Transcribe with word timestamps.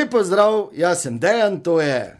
Lepo 0.00 0.24
zdrav, 0.24 0.68
jaz 0.72 1.02
sem 1.02 1.18
Dejan, 1.18 1.60
to 1.60 1.80
je. 1.80 2.16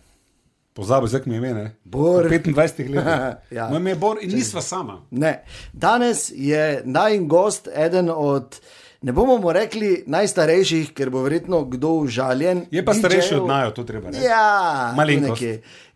Pozabi, 0.73 1.09
zdaj 1.09 1.21
mi 1.27 1.35
je 1.35 1.51
ime. 1.51 1.77
Bor. 1.85 2.23
Po 2.23 2.29
25 2.29 2.57
letih. 2.57 2.91
Ja. 3.57 3.69
Moje 3.69 3.81
ime 3.81 3.91
je 3.91 3.97
Bor 3.97 4.19
in 4.21 4.31
nisva 4.31 4.61
sama. 4.61 5.01
Ne. 5.11 5.45
Danes 5.73 6.33
je 6.35 6.83
najin 6.85 7.29
gost 7.29 7.69
eden 7.75 8.11
od, 8.15 8.61
ne 9.03 9.13
bomo 9.13 9.39
mu 9.39 9.53
rekli 9.53 10.05
najstarejših, 10.07 10.93
ker 10.93 11.11
bo 11.11 11.23
verjetno 11.25 11.63
kdo 11.65 11.89
užaljen. 12.05 12.67
Je 12.71 12.85
pa 12.85 12.95
starejši 12.95 13.35
od 13.35 13.47
najo, 13.49 13.71
to 13.71 13.85
treba 13.85 14.11
reči. 14.11 14.25
Ja, 14.25 14.93
Malenkost. 14.97 15.43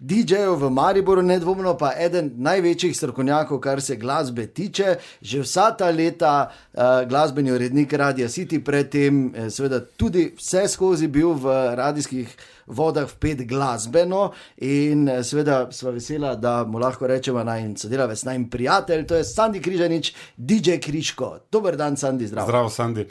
DJ-jev 0.04 0.56
v 0.60 0.70
Mariboru, 0.70 1.22
nedvomno 1.22 1.76
pa 1.80 1.92
eden 2.00 2.32
največjih 2.36 2.96
strokovnjakov, 2.96 3.60
kar 3.60 3.82
se 3.82 3.96
glasbe 3.96 4.46
tiče. 4.46 4.96
Že 5.20 5.40
vsa 5.44 5.70
ta 5.76 5.90
leta 5.90 6.48
uh, 6.48 6.80
glasbeni 7.08 7.52
urednik 7.52 7.92
Radia 7.92 8.28
City, 8.28 8.60
predtem 8.64 9.30
eh, 9.34 9.50
seveda 9.50 9.80
tudi 9.80 10.30
vse 10.36 10.68
skozi 10.68 11.08
bil 11.08 11.32
v 11.32 11.54
radijskih 11.76 12.36
vodah 12.66 13.08
vpet 13.08 13.44
glasbeno 13.48 14.32
in 14.56 15.08
eh, 15.08 15.22
seveda 15.24 15.68
sva 15.72 15.90
vesela, 15.90 16.34
da 16.36 16.64
mu 16.64 16.78
lahko 16.78 17.06
rečemo 17.06 17.44
naj 17.44 17.74
sodelavec, 17.80 18.24
naj 18.24 18.38
prijatelj, 18.50 19.06
to 19.06 19.16
je 19.16 19.24
Sandy 19.24 19.62
Križanič, 19.62 20.14
DJ 20.36 20.78
Kriško. 20.80 21.38
Dober 21.52 21.76
dan, 21.76 21.96
Sandy, 21.96 22.26
zdrav. 22.26 22.46
Zdravo, 22.48 22.70
Sandi. 22.70 22.93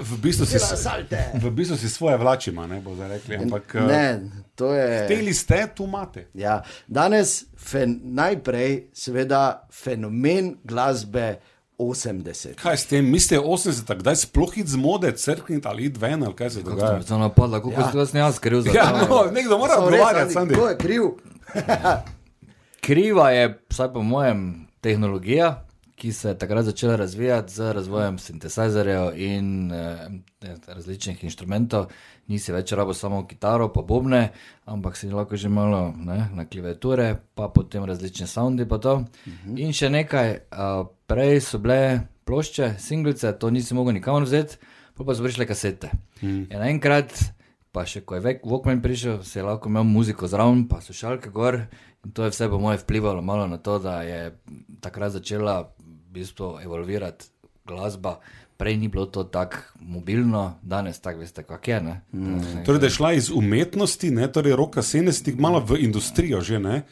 V 0.00 0.18
bistvu 0.18 0.46
si, 0.46 0.58
v 1.34 1.50
bistvu 1.50 1.76
si 1.76 1.88
svoje 1.88 2.16
vlačima, 2.16 2.66
ne 2.66 2.78
bo 2.78 2.94
zdaj 2.94 3.08
rekli. 3.10 3.36
Ampak 3.36 3.74
eh, 3.74 3.80
Ne, 3.82 4.06
to 4.54 4.72
je. 4.72 5.08
teli 5.08 5.34
ste, 5.34 5.68
tu 5.68 5.84
imate. 5.84 6.28
Ja, 6.34 6.58
danes 6.86 7.44
fen, 7.56 8.00
najprej, 8.04 8.90
seveda, 8.92 9.42
fenomen 9.68 10.56
glasbe 10.64 11.38
80. 11.74 12.54
Kaj 12.54 12.76
s 12.76 12.86
tem, 12.86 13.02
mislite 13.04 13.40
80, 13.40 13.94
kdaj 13.96 14.16
sploh 14.18 14.52
id 14.54 14.68
z 14.68 14.76
mode, 14.76 15.10
crkniti 15.12 15.64
ali 15.64 15.84
id 15.84 15.96
ven, 15.96 16.22
ali 16.22 16.34
kaj 16.34 16.50
se 16.50 16.62
dogaja? 16.62 17.00
To 17.00 17.14
je 17.14 17.20
napadlo, 17.20 17.58
kako 17.58 17.70
Ja. 17.72 17.80
ja. 17.84 17.90
jaz 17.96 18.12
ne 18.12 18.20
jaz 18.20 18.38
kriv 18.38 18.60
za 18.60 18.70
Ja, 18.70 18.86
to. 19.00 19.06
no, 19.08 19.30
nekdo 19.30 19.58
mora 19.58 19.74
odgovarjati, 19.76 20.32
Sandi. 20.32 20.54
Kdo 20.54 20.66
je 20.66 20.76
kriv? 20.78 21.02
Kriva 22.80 23.30
je, 23.30 23.58
vsaj 23.68 23.92
po 23.92 24.02
mojem, 24.02 24.40
tehnologija, 24.80 25.64
ki 25.96 26.12
se 26.12 26.28
je 26.28 26.38
takrat 26.38 26.64
začela 26.64 26.96
razvijati 26.96 27.52
z 27.52 27.72
razvojem 27.72 28.18
sintesajzerjev 28.18 29.12
in 29.16 29.72
eh, 29.72 30.08
različnih 30.66 31.24
inštrumentov. 31.24 31.86
Nisi 32.26 32.52
več 32.52 32.72
rabo 32.72 32.94
samo 32.94 33.26
kitaro, 33.26 33.68
pa 33.72 33.82
bobne, 33.82 34.30
ampak 34.64 34.96
si 34.96 35.10
lahko 35.10 35.36
že 35.36 35.48
malo 35.48 35.94
ne, 35.96 36.28
na 36.34 36.44
klaviature, 36.44 37.16
pa 37.34 37.48
potem 37.48 37.84
različne 37.84 38.26
soundi. 38.26 38.68
Pa 38.68 38.78
to. 38.78 39.04
in 39.56 39.72
še 39.72 39.90
nekaj, 39.90 40.34
a, 40.50 40.84
prej 41.06 41.40
so 41.40 41.58
bile 41.58 42.08
plošče, 42.24 42.74
singlice, 42.78 43.32
to 43.38 43.50
nisi 43.50 43.74
mogel 43.74 43.94
nikamor 43.94 44.24
vzeti, 44.24 44.56
pol 44.94 45.06
pa 45.06 45.14
so 45.14 45.22
prišle 45.22 45.46
kasete. 45.46 45.90
In 46.22 46.58
naenkrat 46.58 47.12
Pa 47.72 47.86
še 47.88 48.02
ko 48.04 48.18
je 48.18 48.36
Walkman 48.44 48.82
prišel, 48.84 49.22
si 49.24 49.38
je 49.38 49.44
lahko 49.46 49.70
imel 49.72 49.86
muziko 49.88 50.28
zraven, 50.28 50.66
pa 50.68 50.82
slušalke 50.84 51.30
gor. 51.32 51.56
To 52.14 52.24
je 52.24 52.30
vse 52.30 52.48
po 52.48 52.58
mojem 52.58 52.78
vplivalo 52.82 53.22
malo 53.22 53.46
na 53.46 53.58
to, 53.58 53.78
da 53.78 54.02
je 54.02 54.38
takrat 54.80 55.12
začela 55.12 55.70
v 55.78 56.12
bistvu 56.12 56.58
evolvirati 56.62 57.24
glasba. 57.64 58.18
Prej 58.56 58.76
ni 58.76 58.88
bilo 58.88 59.06
to 59.06 59.24
tako 59.24 59.56
mobilno, 59.80 60.58
danes 60.62 61.00
tako 61.00 61.18
veste, 61.18 61.42
kako 61.42 61.70
je. 61.70 61.80
Ne? 61.80 62.00
Mm. 62.12 62.64
Torej, 62.66 62.80
da 62.80 62.86
je 62.86 62.90
šla 62.90 63.12
iz 63.12 63.30
umetnosti, 63.30 64.10
ne, 64.10 64.28
torej 64.32 64.56
roka 64.56 64.82
70, 64.82 65.38
malo 65.38 65.60
v 65.60 65.82
industrijo 65.82 66.40
že, 66.40 66.58
ne? 66.58 66.82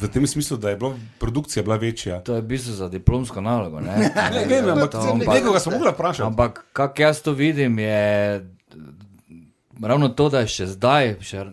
V 0.00 0.08
tem 0.08 0.26
smislu, 0.26 0.56
da 0.56 0.70
je 0.70 0.76
bila 0.76 0.94
produkcija 1.18 1.62
bila 1.62 1.76
večja. 1.76 2.20
To 2.22 2.34
je 2.34 2.40
v 2.40 2.46
bistvu 2.46 2.72
za 2.72 2.88
diplomsko 2.88 3.40
nalogo. 3.40 3.80
Ne, 3.80 4.10
Ne, 4.34 4.44
vem, 4.46 4.68
ampak 4.68 4.90
To, 4.90 5.16
nekoga 5.16 5.60
sem 5.60 5.72
mogla 5.72 5.90
vprašati. 5.90 6.26
Ampak 6.26 6.64
kako 6.72 7.02
jaz 7.02 7.22
to 7.22 7.32
vidim, 7.32 7.78
je 7.78 8.46
ravno 9.82 10.08
to, 10.08 10.28
da 10.28 10.46
še 10.46 10.66
zdaj, 10.66 11.16
še, 11.24 11.44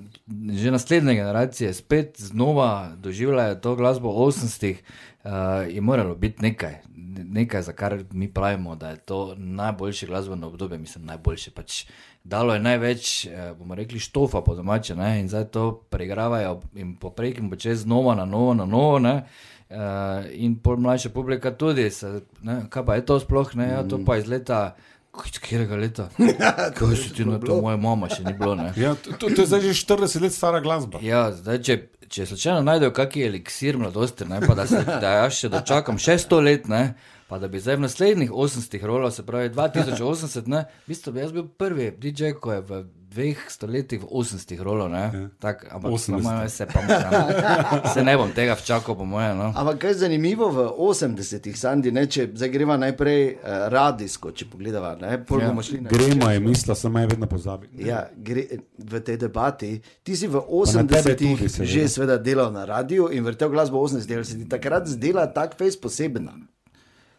že 0.53 0.71
naslednje 0.71 1.13
generacije 1.13 1.73
spet 1.73 2.21
znova 2.21 2.91
doživljajo 2.97 3.55
to 3.55 3.75
glasbo 3.75 4.09
80-ih, 4.09 4.83
uh, 5.23 5.31
je 5.69 5.81
moralo 5.81 6.15
biti 6.15 6.41
nekaj. 6.41 6.75
Nekaj, 7.17 7.61
za 7.61 7.73
kar 7.73 8.03
mi 8.11 8.33
pravimo, 8.33 8.75
da 8.75 8.89
je 8.89 8.97
to 8.97 9.35
najboljše 9.37 10.07
glasbeno 10.07 10.47
obdobje, 10.47 10.77
mislim, 10.77 11.05
najboljše. 11.05 11.51
Pač 11.51 11.85
dalo 12.23 12.53
je 12.53 12.59
največ, 12.59 13.25
eh, 13.25 13.53
bomo 13.59 13.75
rekli, 13.75 13.99
štofa 13.99 14.41
po 14.41 14.55
domače, 14.55 14.95
ne? 14.95 15.19
in 15.19 15.29
zdaj 15.29 15.45
to 15.45 15.83
preigravajo 15.89 16.61
in 16.75 16.95
poprek 16.95 17.39
in 17.39 17.49
počez 17.49 17.79
znova 17.79 18.15
na 18.15 18.25
novo, 18.25 18.53
na 18.53 18.65
novo. 18.65 18.99
Ne? 18.99 19.23
Uh, 19.69 19.75
in 20.31 20.55
pol 20.63 20.77
mlajša 20.77 21.09
publika 21.09 21.51
tudi, 21.51 21.89
se, 21.91 22.21
ne, 22.41 22.61
kaj 22.69 22.85
pa 22.85 22.95
je 22.95 23.05
to 23.05 23.19
sploh, 23.19 23.49
ne, 23.55 23.65
ja, 23.67 23.81
to 23.83 23.99
pa 24.05 24.15
iz 24.17 24.27
leta, 24.27 24.75
iz 25.25 25.39
katerega 25.39 25.75
leta? 25.75 26.09
Kaj 26.77 26.95
si 26.95 27.13
ti 27.15 27.25
na 27.25 27.39
to, 27.39 27.57
moja 27.61 27.77
mama 27.81 28.09
še 28.11 28.23
ni 28.25 28.33
bilo, 28.37 28.53
ne. 28.59 28.69
Ja, 28.77 28.93
to, 28.95 29.15
to, 29.17 29.33
je 29.33 29.47
zdaj 29.49 29.65
že 29.65 29.73
40 29.81 30.21
let 30.21 30.35
stara 30.35 30.61
glasba. 30.61 31.01
Ja, 31.01 31.31
zdaj, 31.33 31.61
če, 31.65 31.77
če 32.11 32.27
slučajno 32.29 32.65
najdejo 32.67 32.93
kakšen 32.97 33.29
eliksir 33.31 33.79
mladosti, 33.81 34.27
ne, 34.29 34.41
pa 34.45 34.57
da, 34.57 34.67
se, 34.69 34.83
da 35.03 35.15
jaz 35.23 35.39
še 35.39 35.51
dočakam 35.53 35.97
600 36.01 36.43
let, 36.43 36.69
ne, 36.71 36.83
pa 37.27 37.41
da 37.41 37.49
bi 37.51 37.59
zdaj 37.63 37.79
v 37.79 37.85
naslednjih 37.87 38.31
80 38.31 38.85
rolov, 38.87 39.15
se 39.15 39.25
pravi 39.25 39.49
2080, 39.55 40.51
ne, 40.53 40.67
v 40.85 40.93
bistvu 40.93 41.15
bi 41.15 41.25
jaz 41.25 41.33
bil 41.35 41.49
prvi 41.49 41.89
DJ, 41.97 42.35
ko 42.39 42.53
je 42.55 42.61
v 42.67 42.83
dveh 43.17 43.39
stoletjih 43.49 44.05
v 44.05 44.07
80 44.13 44.61
rolov, 44.61 44.91
ne, 44.93 45.33
tak, 45.41 45.65
ampak 45.73 45.89
80. 45.89 46.13
po 46.13 46.19
mojem 46.21 46.49
se 46.49 46.65
pa 46.69 46.81
moram, 46.85 47.31
se 47.93 48.03
ne 48.05 48.13
bom 48.17 48.29
tega 48.31 48.53
včakal, 48.53 48.93
po 48.93 49.05
mojem, 49.09 49.33
no. 49.37 49.49
Ampak 49.57 49.81
kaj 49.81 49.91
je 49.91 49.97
zanimivo 50.05 50.51
v 50.53 50.67
80-ih, 50.77 51.57
Sandy, 51.57 51.89
ne, 51.91 52.05
če 52.05 52.27
zdaj 52.37 52.51
greva 52.53 52.77
najprej 52.77 53.21
uh, 53.33 53.65
radijsko, 53.73 54.31
če 54.37 54.45
pogledava, 54.51 54.93
ne, 55.01 55.17
pol 55.25 55.41
Ja. 55.41 55.49
bomo 55.49 55.63
šli 55.63 55.81
na 55.81 55.89
Gremo 55.89 56.29
je 56.29 56.39
mislila, 56.39 56.75
sem 56.75 56.97
je 56.97 57.07
vedno 57.07 57.27
pozabil. 57.29 57.69
Ja, 57.81 58.03
gre, 58.13 58.43
v 58.77 59.01
tej 59.01 59.17
debati. 59.17 59.71
Ti 60.03 60.13
si 60.17 60.27
v 60.27 60.37
na 60.37 60.83
tebe 60.83 61.15
80-ih 61.15 61.37
tudi, 61.37 61.49
seveda. 61.49 61.71
že 61.71 61.87
seveda 61.87 62.17
delal 62.17 62.51
na 62.51 62.65
radiju 62.65 63.09
in 63.13 63.25
vrtel 63.25 63.49
glasbo 63.49 63.81
80-ih, 63.81 64.17
ali 64.17 64.25
se 64.25 64.37
ti 64.37 64.49
takrat 64.49 64.87
zdela 64.87 65.25
tak 65.31 65.57
fejs 65.57 65.77
posebna? 65.79 66.33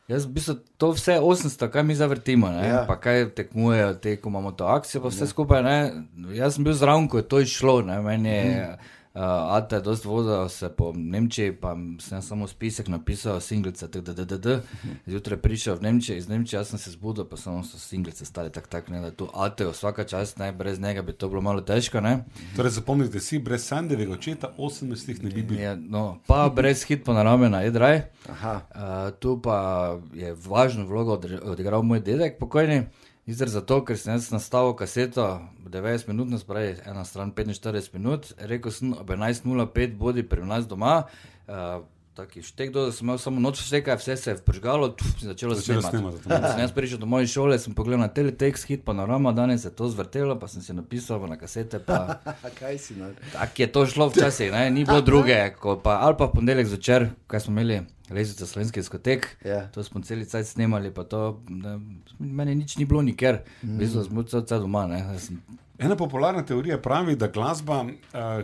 Jaz 0.09 0.25
v 0.25 0.31
bistvu 0.31 0.55
to 0.77 0.91
vse 0.91 1.19
800, 1.21 1.69
kaj 1.69 1.83
mi 1.83 1.95
zavrtimo, 1.95 2.49
ne? 2.49 2.69
Ja. 2.69 2.85
Pa 2.89 2.97
kaj 2.97 3.31
tekmujejo, 3.31 3.95
te, 3.95 4.17
ko 4.17 4.29
imamo 4.29 4.53
to 4.53 4.65
akcijo, 4.67 5.03
pa 5.03 5.09
vse 5.09 5.25
ja. 5.25 5.27
skupaj. 5.27 5.63
Ne? 5.63 5.93
Jaz 6.33 6.55
sem 6.55 6.65
bil 6.65 6.73
zraven, 6.73 7.09
ko 7.09 7.19
je 7.19 7.29
to 7.29 7.41
išlo. 7.41 7.83
Ne? 7.83 8.01
Meni 8.03 8.29
je 8.29 8.45
Mhm. 8.45 8.89
Uh, 9.15 9.21
Ate 9.57 9.81
dost 9.81 10.05
vozil 10.05 10.49
se 10.49 10.69
po 10.69 10.93
Nemčiji, 10.97 11.53
pa 11.53 11.77
sem 12.01 12.23
samo 12.23 12.47
spisek 12.47 12.89
napisal, 12.89 13.41
singlice, 13.41 13.89
tako 13.91 14.05
da, 14.05 14.13
da, 14.13 14.25
da, 14.25 14.39
da. 14.39 14.61
Zjutraj 15.07 15.39
prišel 15.39 15.75
v 15.75 15.83
Nemčijo, 15.83 16.17
iz 16.17 16.29
Nemčije, 16.29 16.59
jaz 16.59 16.69
sem 16.69 16.79
se 16.79 16.91
zbudil, 16.91 17.25
pa 17.25 17.37
samo 17.37 17.65
so 17.65 17.79
singlice 17.79 18.25
stali 18.25 18.53
tako, 18.53 18.69
tak, 18.69 18.89
ne, 18.89 19.01
da 19.01 19.11
tu 19.11 19.29
Ate, 19.35 19.67
vsaka 19.67 20.05
čast, 20.05 20.39
ne, 20.39 20.53
brez 20.53 20.81
njega 20.81 21.03
bi 21.03 21.13
to 21.13 21.29
bilo 21.29 21.41
malo 21.41 21.61
težko, 21.61 22.01
ne. 22.01 22.25
Torej, 22.57 22.71
zapomnite 22.71 23.21
si, 23.21 23.39
brez 23.39 23.67
Sandevega 23.67 24.13
očeta 24.13 24.53
80 24.59 25.23
ne 25.23 25.31
bi 25.31 25.43
bil. 25.43 25.61
Ja, 25.61 25.77
no, 25.77 26.19
pa 26.27 26.49
brez 26.49 26.85
hit 26.85 27.05
po 27.05 27.13
narame 27.13 27.51
na 27.51 27.63
Edraj. 27.65 28.03
Aha. 28.31 28.55
Uh, 28.75 29.19
tu 29.21 29.41
pa 29.43 29.99
je 30.15 30.35
važno 30.47 30.87
vlogo 30.87 31.21
odigral 31.43 31.83
moj 31.83 32.01
dedek, 32.01 32.39
pokojni. 32.39 32.87
Zdaj 33.29 33.49
zato, 33.53 33.83
ker 33.85 33.99
sem 34.01 34.15
jaz 34.15 34.31
nastavil 34.33 34.73
kaseto 34.73 35.27
90 35.69 36.09
minut, 36.09 36.33
spravi 36.41 36.79
ena 36.89 37.05
stran 37.05 37.33
45 37.37 37.93
minut, 37.93 38.33
rekel 38.41 38.73
sem 38.73 38.95
ob 38.97 39.11
11.05 39.11 39.97
bodi 40.01 40.25
pri 40.25 40.47
nas 40.49 40.69
doma. 40.69 41.03
Uh, 41.49 41.85
Taki 42.19 42.41
štek, 42.43 42.73
da 42.75 42.89
sem 42.91 43.07
imel 43.07 43.19
samo 43.23 43.39
noč 43.41 43.61
šteka, 43.63 43.95
vse 43.95 44.17
se 44.19 44.31
je 44.31 44.37
vržgalo, 44.47 44.89
tuf, 44.89 45.13
in 45.23 45.29
začelo 45.29 45.55
Začelo 45.55 45.83
snemati. 45.83 46.19
snemati, 46.23 46.23
Ko 46.25 46.49
Sem 46.51 46.63
jaz 46.65 46.73
prišel 46.75 46.99
do 46.99 47.07
moje 47.07 47.29
šole, 47.31 47.59
sem 47.63 47.75
pogledal 47.79 48.01
na 48.01 48.09
teletext, 48.11 48.67
hit 48.67 48.83
panorama, 48.85 49.31
danes 49.33 49.63
se 49.63 49.69
je 49.69 49.77
to 49.79 49.87
zvrtelo, 49.89 50.35
pa 50.35 50.49
sem 50.49 50.63
si 50.63 50.75
napisal 50.75 51.23
na 51.31 51.39
kasete. 51.39 51.79
Pa, 51.79 52.19
Kaj 52.59 52.79
si 52.79 52.97
na? 52.99 53.13
Tako 53.37 53.63
je 53.63 53.69
to 53.73 53.87
šlo 53.87 54.09
včasih, 54.09 54.51
ne? 54.53 54.71
ni 54.71 54.83
bilo 54.85 54.99
druge, 55.01 55.39
pa, 55.85 56.01
ali 56.03 56.19
pa 56.19 56.27
v 56.27 56.33
ponedeljek 56.41 56.67
zvečer, 56.75 57.09
kaj 57.31 57.47
smo 57.47 57.55
imeli, 57.55 57.85
lezica 58.11 58.47
slovenski 58.47 58.81
diskotek. 58.81 59.37
Ja. 59.45 59.67
To 59.75 59.85
smo 59.85 60.01
cel 60.03 60.25
cel 60.25 60.45
snemali, 60.45 60.91
pa 60.95 61.05
to, 61.05 61.41
da, 61.49 61.79
meni 62.19 62.55
nič 62.55 62.77
ni 62.77 62.85
bilo 62.85 63.03
nikjer, 63.03 63.43
v 63.63 63.79
bistvu 63.79 64.05
smo 64.05 64.23
cel 64.23 64.45
cel 64.49 64.61
doma. 64.61 64.87
Ne? 64.87 65.05
Sem- 65.19 65.41
Ena 65.79 65.95
popularna 65.97 66.43
teorija 66.43 66.81
pravi, 66.83 67.15
da 67.17 67.29
glasba, 67.31 67.85
uh, 67.85 67.91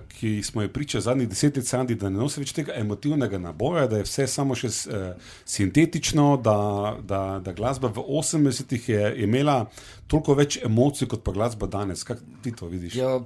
ki 0.08 0.43
smo 0.43 0.62
jo 0.62 0.69
priča 0.70 1.00
zadnjih 1.00 1.28
deset 1.28 1.56
let, 1.56 1.66
Sandi, 1.66 1.96
da 1.99 2.06
ne 2.08 2.20
nosi 2.20 2.38
več 2.40 2.52
tega 2.55 2.76
emotivnega 2.78 3.40
naboja, 3.43 3.88
da 3.90 3.99
je 3.99 4.06
vse 4.06 4.26
samo 4.31 4.55
še 4.55 4.70
uh, 4.70 5.08
sintetično, 5.44 6.37
da, 6.37 6.55
da, 7.02 7.40
da 7.44 7.52
glasba 7.52 7.88
v 7.90 8.05
80-ih 8.06 8.88
je 8.88 9.14
imela 9.25 9.64
toliko 10.06 10.34
več 10.38 10.61
emocij 10.62 11.08
kot 11.11 11.25
pa 11.26 11.34
glasba 11.34 11.66
danes. 11.66 12.05
Kako 12.06 12.20
ti 12.43 12.52
to 12.55 12.70
vidiš? 12.70 12.94
Ja, 12.94 13.16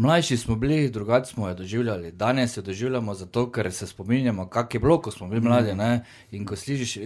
mlajši 0.00 0.36
smo 0.36 0.56
bili, 0.56 0.90
drugače 0.90 1.32
smo 1.32 1.48
jo 1.48 1.54
doživljali. 1.54 2.12
Danes 2.12 2.56
jo 2.56 2.62
doživljamo 2.62 3.14
zato, 3.14 3.50
ker 3.52 3.72
se 3.72 3.86
spominjamo, 3.86 4.48
kako 4.48 4.76
je 4.76 4.80
bilo, 4.80 5.00
ko 5.00 5.10
smo 5.10 5.28
bili 5.28 5.40
mladi. 5.40 5.74
Ne? 5.74 6.04
In 6.30 6.46
ko 6.46 6.56
slišiš, 6.56 6.96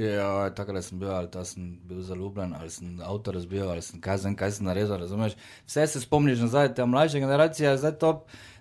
takrat 0.57 0.85
sem 0.85 0.99
bil, 0.99 1.11
ali 1.11 1.31
ta 1.31 1.45
sem 1.45 1.79
bil 1.85 2.03
zaljubljen, 2.03 2.55
ali 2.61 2.71
sem 2.71 3.01
avto 3.03 3.33
razbil, 3.33 3.69
ali 3.71 3.83
sem 3.83 4.01
kazen, 4.01 4.37
kaj 4.37 4.51
sem 4.59 4.67
naredil, 4.67 4.97
razumeš. 4.97 5.35
Vse 5.67 5.87
se 5.87 6.01
spomniš 6.01 6.39
nazaj, 6.39 6.75
ta 6.75 6.87
mlajša 6.87 7.19
generacija, 7.19 7.77
zdaj 7.77 7.99
to 7.99 8.13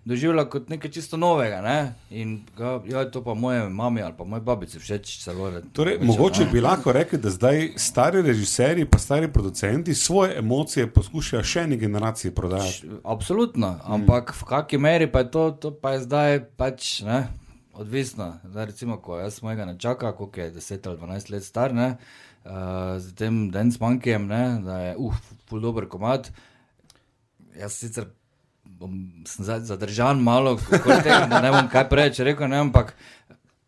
doživljala 0.05 0.49
kot 0.49 0.69
nekaj 0.69 0.91
čisto 0.91 1.17
novega. 1.17 1.61
Ne? 1.61 1.93
In 2.09 2.41
ga, 2.57 2.79
ja, 2.87 3.05
to 3.11 3.23
pa 3.23 3.33
moje 3.33 3.69
mami 3.69 4.01
ali 4.01 4.13
pa 4.17 4.23
moje 4.23 4.41
babice 4.41 4.79
všeč 4.79 5.17
celo. 5.23 5.51
Torej, 5.73 5.99
mogoče 6.01 6.45
bi 6.51 6.61
lahko 6.61 6.91
rekli, 6.91 7.19
da 7.19 7.29
zdaj 7.29 7.69
stari 7.77 8.21
režiserji 8.21 8.85
pa 8.85 8.99
stari 8.99 9.31
producenti 9.31 9.95
svoje 9.95 10.37
emocije 10.37 10.89
poskušajo 10.91 11.43
še 11.43 11.59
eni 11.67 11.77
generaciji 11.77 12.31
prodajati. 12.31 12.89
Absolutno, 13.03 13.77
ampak 13.83 14.35
v 14.35 14.49
kakšni 14.49 14.79
meri 14.79 15.11
pa 15.11 15.23
je 15.23 15.31
to, 15.31 15.51
to 15.51 15.71
pa 15.71 15.95
je 15.95 16.03
zdaj 16.03 16.39
pač 16.57 16.99
ne, 17.07 17.27
odvisno. 17.73 18.33
Zdaj, 18.43 18.65
recimo, 18.65 18.97
ko 19.01 19.19
jaz 19.19 19.41
mojega 19.41 19.65
ne 19.65 19.77
čaka, 19.79 20.11
koliko 20.11 20.41
je 20.41 20.51
10 20.51 20.87
ali 20.87 20.97
12 20.97 21.31
let 21.31 21.43
star, 21.43 21.73
ne, 21.73 21.95
uh, 22.43 22.99
z 22.99 23.15
tem 23.15 23.47
Dance 23.51 23.79
Monkeyjem, 23.81 24.27
ne, 24.27 24.43
da 24.65 24.79
je 24.79 24.97
uf, 24.97 25.15
ful 25.49 25.63
dober 25.63 25.87
komat. 25.87 26.31
Jaz 27.55 27.77
sicer 27.77 28.09
sem 29.25 29.45
zdaj 29.45 29.59
zadržan 29.69 30.21
malo, 30.23 30.57
tega, 31.03 31.25
da 31.29 31.41
ne 31.41 31.51
bom 31.51 31.69
kaj 31.71 31.89
preveč 31.89 32.19
rekel, 32.19 32.47
ne, 32.47 32.61
ampak 32.67 32.93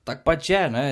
tako 0.06 0.22
pač 0.26 0.50
je. 0.50 0.64
Ne. 0.70 0.86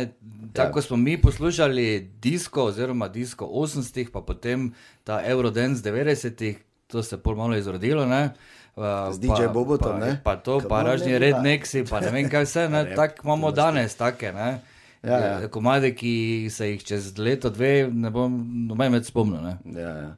Tako 0.53 0.81
smo 0.81 0.97
mi 0.97 1.17
poslušali 1.21 2.11
disko, 2.21 2.69
oziroma 2.69 3.07
disko 3.07 3.45
80-ih, 3.45 4.11
pa 4.13 4.21
potem 4.21 4.73
ta 5.03 5.21
Eurodance 5.25 5.81
90-ih, 5.85 6.59
to 6.87 7.03
se 7.03 7.15
je 7.15 7.21
pol 7.21 7.35
malo 7.35 7.57
izrodilo. 7.57 8.05
Ne. 8.05 8.33
Uh, 8.75 9.13
Z 9.13 9.21
DJ 9.21 9.53
Bobotom, 9.53 9.99
pa, 9.99 10.05
ne? 10.05 10.21
pa 10.23 10.35
to, 10.35 10.57
Come 10.59 10.69
pa 10.69 10.81
pa. 10.83 10.97
redneksi, 10.97 11.85
pa 11.85 11.99
ne 12.01 12.09
vem 12.09 12.29
kaj 12.29 12.45
vse, 12.45 12.69
ne, 12.69 12.85
tako 12.97 13.21
imamo 13.23 13.51
danes 13.51 13.93
take, 13.95 14.33
ne. 14.33 14.72
Ja, 15.03 15.17
ja. 15.19 15.47
Komade, 15.51 15.89
ki 15.95 16.47
se 16.51 16.69
jih 16.69 16.83
čez 16.87 17.09
leto, 17.19 17.49
dve, 17.51 17.89
ne 17.91 18.07
bom 18.13 18.37
noben 18.69 18.93
več 18.95 19.09
spomnil. 19.11 19.41
Ne. 19.43 19.81
Ja, 19.81 19.89
ja. 19.97 20.11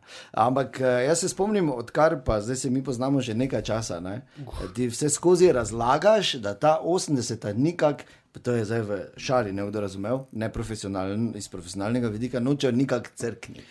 Ampak 0.46 0.78
eh, 0.78 1.08
jaz 1.08 1.24
se 1.24 1.30
spomnim, 1.32 1.72
odkar 1.74 2.20
pa 2.26 2.38
zdaj 2.46 2.60
se 2.62 2.70
mi 2.70 2.84
poznamo 2.86 3.22
že 3.22 3.34
nekaj 3.34 3.64
časa. 3.66 3.98
Ne? 4.00 4.20
Ti 4.78 4.92
vse 4.94 5.10
skozi 5.10 5.50
razlagaš, 5.58 6.36
da 6.44 6.54
ta 6.54 6.76
80-ta 6.86 7.56
nikak, 7.58 8.06
to 8.46 8.54
je 8.54 8.68
zdaj 8.70 8.86
v 8.86 9.02
šali, 9.18 9.56
ne 9.58 9.66
kdo 9.66 9.82
razumel, 9.88 10.24
ne 10.32 10.52
profesionalen, 10.54 11.32
iz 11.34 11.50
profesionalnega 11.50 12.14
vidika, 12.14 12.40
nočejo 12.40 12.76
nikak 12.76 13.10
crkniti. 13.18 13.66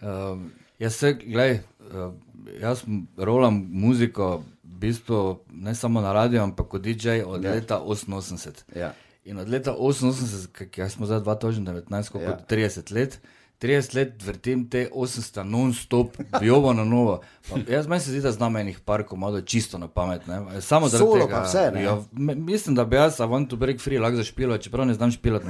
Uh, 0.00 0.40
jaz 0.80 0.96
se, 0.96 1.12
gledaj, 1.12 1.60
uh, 1.92 2.12
jaz 2.60 2.86
rolam 3.16 3.60
muziko, 3.68 4.40
v 4.64 4.80
bistvu 4.80 5.40
ne 5.52 5.74
samo 5.74 6.00
na 6.00 6.12
radiju, 6.12 6.42
ampak 6.42 6.72
kot 6.72 6.82
DJ 6.82 7.20
od 7.26 7.44
ja. 7.44 7.52
leta 7.52 7.82
88. 7.84 8.64
Ja. 8.76 8.94
In 9.24 9.38
od 9.38 9.48
leta 9.48 9.72
88, 9.72 10.68
ki 10.70 10.80
jaz 10.80 10.92
smo 10.92 11.06
zdaj 11.06 11.20
2019, 11.20 12.12
kot 12.12 12.22
Ja. 12.22 12.28
ja. 12.28 12.38
30 12.48 12.92
let. 12.92 13.20
30 13.60 13.94
let 13.96 14.22
vrtim 14.22 14.66
te 14.70 14.88
800 14.92 15.42
non-stop, 15.42 16.16
bijovo 16.40 16.72
na 16.72 16.84
novo. 16.84 17.20
Pa 17.48 17.58
jaz 17.72 17.86
meni 17.86 18.00
se 18.00 18.10
zdi, 18.10 18.20
da 18.20 18.32
znam 18.32 18.56
enih 18.56 18.80
par 18.84 19.02
komadov 19.06 19.40
čisto 19.40 19.78
na 19.78 19.88
pamet. 19.88 20.26
Ne? 20.26 20.60
Samo 20.60 20.88
zaradi 20.88 21.10
Solo 21.10 21.26
tega, 21.26 21.42
vse, 21.46 21.70
ne? 21.74 21.82
Ja, 21.82 21.98
mislim, 22.34 22.74
da 22.74 22.84
bi 22.84 22.96
jaz 22.96 23.20
avant 23.20 23.50
to 23.50 23.56
break 23.56 23.80
free 23.80 23.98
lahko 23.98 24.16
zašpilal, 24.16 24.58
čeprav 24.58 24.86
ne 24.86 24.94
znam 24.94 25.10
špilati. 25.10 25.46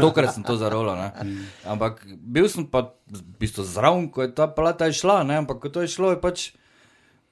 Tokrat 0.00 0.34
sem 0.34 0.42
to 0.42 0.56
zarolo. 0.56 0.96
Ne? 0.96 1.12
Ampak 1.64 2.04
bil 2.16 2.48
sem 2.48 2.66
pa 2.66 2.92
v 3.08 3.22
bistvu 3.40 3.64
zraven, 3.64 4.10
ko 4.10 4.22
je 4.22 4.34
ta 4.34 4.46
plata 4.50 4.90
išla, 4.90 5.22
ne? 5.24 5.36
ampak 5.36 5.62
ko 5.62 5.68
to 5.72 5.86
je 5.86 5.94
šlo, 5.94 6.10
je 6.12 6.20
pač, 6.20 6.50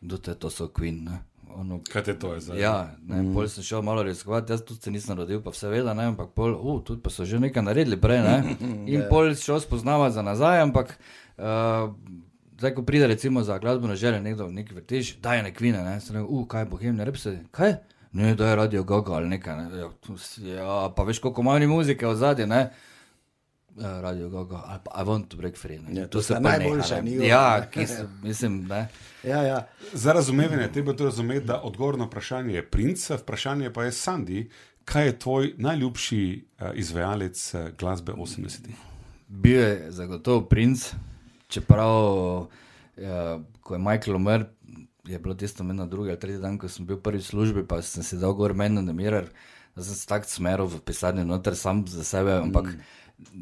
kdo 0.01 0.17
te 0.19 0.35
to 0.35 0.51
so 0.51 0.71
Queen. 0.73 1.05
Ne? 1.05 1.21
Ono, 1.57 1.81
Kaj 1.93 2.03
te 2.03 2.15
to 2.19 2.35
je 2.35 2.41
zdaj? 2.41 2.61
Ja, 2.61 2.75
ne, 3.07 3.23
mm. 3.23 3.35
pol 3.35 3.49
sem 3.49 3.65
šel 3.65 3.83
malo 3.83 4.03
raziskovati, 4.03 4.53
jaz 4.53 4.65
tudi 4.65 4.81
se 4.81 4.91
nisem 4.91 5.17
rodil, 5.17 5.43
pa 5.43 5.51
vse 5.51 5.69
vedel, 5.69 5.95
ne, 5.97 6.09
ampak 6.13 6.31
pol, 6.37 6.55
uh, 6.55 6.81
tudi 6.85 7.03
pa 7.03 7.11
so 7.11 7.25
že 7.25 7.41
nekaj 7.41 7.63
naredili 7.63 8.01
prej, 8.01 8.23
ne. 8.25 8.57
In 8.93 9.05
pol 9.11 9.35
šel 9.35 9.61
spoznavati 9.61 10.15
za 10.15 10.23
nazaj, 10.23 10.61
ampak 10.63 10.95
uh, 11.39 11.93
zdaj, 12.59 12.75
ko 12.75 12.87
pride 12.87 13.07
recimo 13.07 13.43
za 13.43 13.59
glasbeno 13.59 13.97
željo, 13.97 14.21
nekdo 14.21 14.49
nekaj 14.49 14.77
vrtiš, 14.81 15.17
daj 15.21 15.43
ne 15.43 15.55
kvine, 15.55 15.85
ne, 15.85 15.99
sem 16.01 16.17
rekel, 16.17 16.31
uh, 16.31 16.47
kaj 16.49 16.69
bohemne 16.71 17.05
repse, 17.05 17.39
kaj? 17.51 17.77
Ne, 18.13 18.35
da 18.35 18.49
je 18.49 18.57
radio 18.57 18.85
gogo 18.85 19.13
ali 19.13 19.29
nekaj, 19.29 19.57
ne. 19.57 19.69
Ja, 19.79 19.91
ja, 20.55 20.81
pa 20.97 21.05
veš, 21.09 21.21
koliko 21.21 21.43
manj 21.43 21.67
muzike 21.67 22.07
v 22.07 22.17
zadnji, 22.17 22.47
ne. 22.47 22.65
Ja, 22.69 22.92
Radio 23.77 24.29
Gogo, 24.29 24.61
ali 24.67 24.81
pa 24.85 25.03
I 25.03 25.05
want 25.05 25.29
to 25.29 25.37
break 25.37 25.57
free. 25.57 25.79
Ne. 25.79 26.01
Ja, 26.01 26.07
to 26.07 26.23
se 26.23 26.35
pa 26.35 26.41
neha, 26.41 26.59
najboljša 26.59 27.01
njihova. 27.01 27.27
Ja, 27.27 27.71
ki 27.71 27.87
so, 27.87 28.09
mislim, 28.23 28.67
ne. 28.67 28.89
Ja, 29.25 29.43
ja. 29.43 29.67
Za 29.93 30.13
razumevanje 30.13 30.73
treba 30.73 30.93
to 30.93 31.05
razumeti, 31.05 31.47
da 31.47 31.61
odgovor 31.63 31.99
na 31.99 32.05
vprašanje 32.05 32.55
je 32.55 32.71
princ, 32.71 33.11
vprašanje 33.11 33.73
pa 33.73 33.85
je 33.85 33.91
Sandy. 33.91 34.49
Kaj 34.85 35.07
je 35.07 35.19
tvoj 35.19 35.55
najljubši 35.59 36.45
uh, 36.61 36.67
izvajalec 36.75 37.55
uh, 37.55 37.61
glasbe 37.79 38.13
80-ih? 38.13 38.75
Bil 39.29 39.61
je 39.61 39.87
zagotovo 39.91 40.41
princ, 40.41 40.93
čeprav 41.49 42.47
ja, 42.97 43.41
ko 43.61 43.75
je 43.75 43.79
Michael 43.79 44.17
umrl, 44.17 44.45
je 45.05 45.19
bilo 45.19 45.35
tisto 45.35 45.65
meni 45.65 45.79
na 45.79 45.87
drugi 45.87 46.11
ali 46.11 46.19
tretji 46.19 46.41
dan, 46.41 46.59
ko 46.59 46.69
sem 46.69 46.87
bil 46.87 47.01
prvi 47.01 47.19
v 47.19 47.27
službi, 47.27 47.67
pa 47.67 47.83
sem 47.83 48.03
se 48.03 48.17
dal 48.17 48.35
gor 48.35 48.55
meni 48.55 48.83
na 48.83 48.93
mirer, 48.93 49.31
da 49.77 49.83
sem 49.83 49.95
se 49.95 50.07
tako 50.07 50.29
smeril 50.29 50.67
v 50.67 50.81
pisarni 50.85 51.25
noter 51.25 51.57
sam 51.57 51.87
za 51.89 52.05
sebe, 52.05 52.33
ampak 52.33 52.69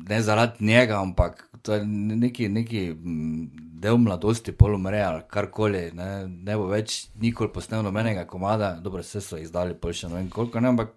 ne 0.09 0.23
zaradi 0.23 0.65
njega, 0.65 1.01
ampak 1.03 1.49
to 1.63 1.75
je 1.75 1.85
neki, 1.85 2.49
neki 2.49 2.83
mm, 2.95 3.51
del 3.81 3.97
mladosti, 3.97 4.53
polumre 4.53 5.01
ali 5.03 5.23
karkoli, 5.29 5.91
ne, 5.95 6.29
ne 6.29 6.57
bo 6.57 6.67
več 6.67 7.07
nikoli 7.21 7.53
posnel 7.53 7.83
nobenega 7.83 8.25
komada, 8.27 8.75
dobro, 8.81 9.03
vse 9.03 9.21
so 9.21 9.39
izdali, 9.41 9.75
pol 9.75 9.93
še 9.93 10.09
ne 10.09 10.21
vem 10.21 10.31
koliko, 10.31 10.61
ne, 10.61 10.69
ampak 10.69 10.97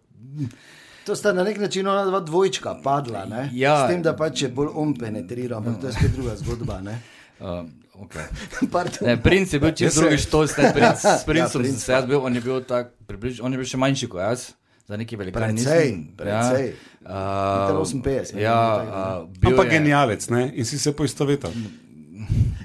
To 1.06 1.16
sta 1.16 1.34
na 1.34 1.44
nek 1.44 1.58
način 1.60 1.88
ona 1.88 2.06
dva 2.06 2.20
dvojčka 2.20 2.78
padla, 2.84 3.26
ne? 3.26 3.50
Ja. 3.54 3.74
s 3.84 3.92
tem, 3.92 4.02
da 4.02 4.16
pač 4.16 4.42
je 4.42 4.50
bolj 4.50 4.70
on 4.74 4.94
penetriral, 4.96 5.60
ampak 5.60 5.82
to 5.82 5.88
je 5.88 5.94
spet 5.94 6.14
druga 6.16 6.36
zgodba. 6.40 6.80
ne. 6.82 7.02
uh, 7.44 7.66
okay. 8.00 8.24
Ne, 9.08 9.18
princ 9.24 9.54
je 9.54 9.60
bil 9.60 9.76
se- 9.76 10.00
drugi 10.00 10.18
štos, 10.18 10.58
ne, 10.58 10.72
princ, 10.74 11.04
s 11.04 11.26
princem 11.28 11.36
Ja, 11.36 11.44
ja, 11.44 11.60
princ 11.60 11.76
sem 11.76 11.80
se 11.80 11.92
jaz 11.92 12.06
bil, 12.08 12.24
on 12.24 12.36
je 12.36 12.42
bil 12.42 12.64
tak, 12.64 12.94
približ, 13.08 13.42
on 13.44 13.52
je 13.52 13.60
bil 13.60 13.68
še 13.68 13.78
manjši 13.78 14.08
kot 14.08 14.22
jaz, 14.24 14.46
za 14.94 14.98
neki 14.98 15.18
velikan 15.18 15.42
Precej, 15.42 15.90
nisem. 15.90 16.14
precej. 16.18 16.66
Ja, 17.02 17.74
uh, 17.74 17.82
58, 17.82 18.38
ja, 18.38 18.60
nekaj 18.78 19.26
uh, 19.26 19.50
Ampak 19.50 19.66
je, 19.66 19.72
genialec, 19.72 20.30
ne? 20.30 20.52
In 20.54 20.66
si 20.66 20.78
se 20.78 20.94
poistovetil. 20.94 21.50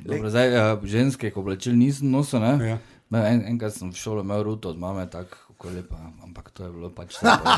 dobro, 0.04 0.28
zdaj, 0.28 0.52
uh, 0.52 0.84
ženskih 0.84 1.36
oblačil 1.36 1.72
nisem 1.72 2.12
nosil, 2.12 2.44
ne. 2.44 2.52
Ja. 2.60 2.76
Ja. 3.08 3.24
En, 3.32 3.40
enkrat 3.48 3.72
sem 3.72 3.88
v 3.88 3.96
šolo 3.96 4.20
imel 4.20 4.44
ruto 4.44 4.68
od 4.68 4.76
mame, 4.76 5.08
tako 5.08 5.47
lepa, 5.64 5.96
ampak 6.22 6.50
to 6.50 6.64
je 6.64 6.70
bilo 6.70 6.90
pač 6.90 7.16
tako. 7.18 7.50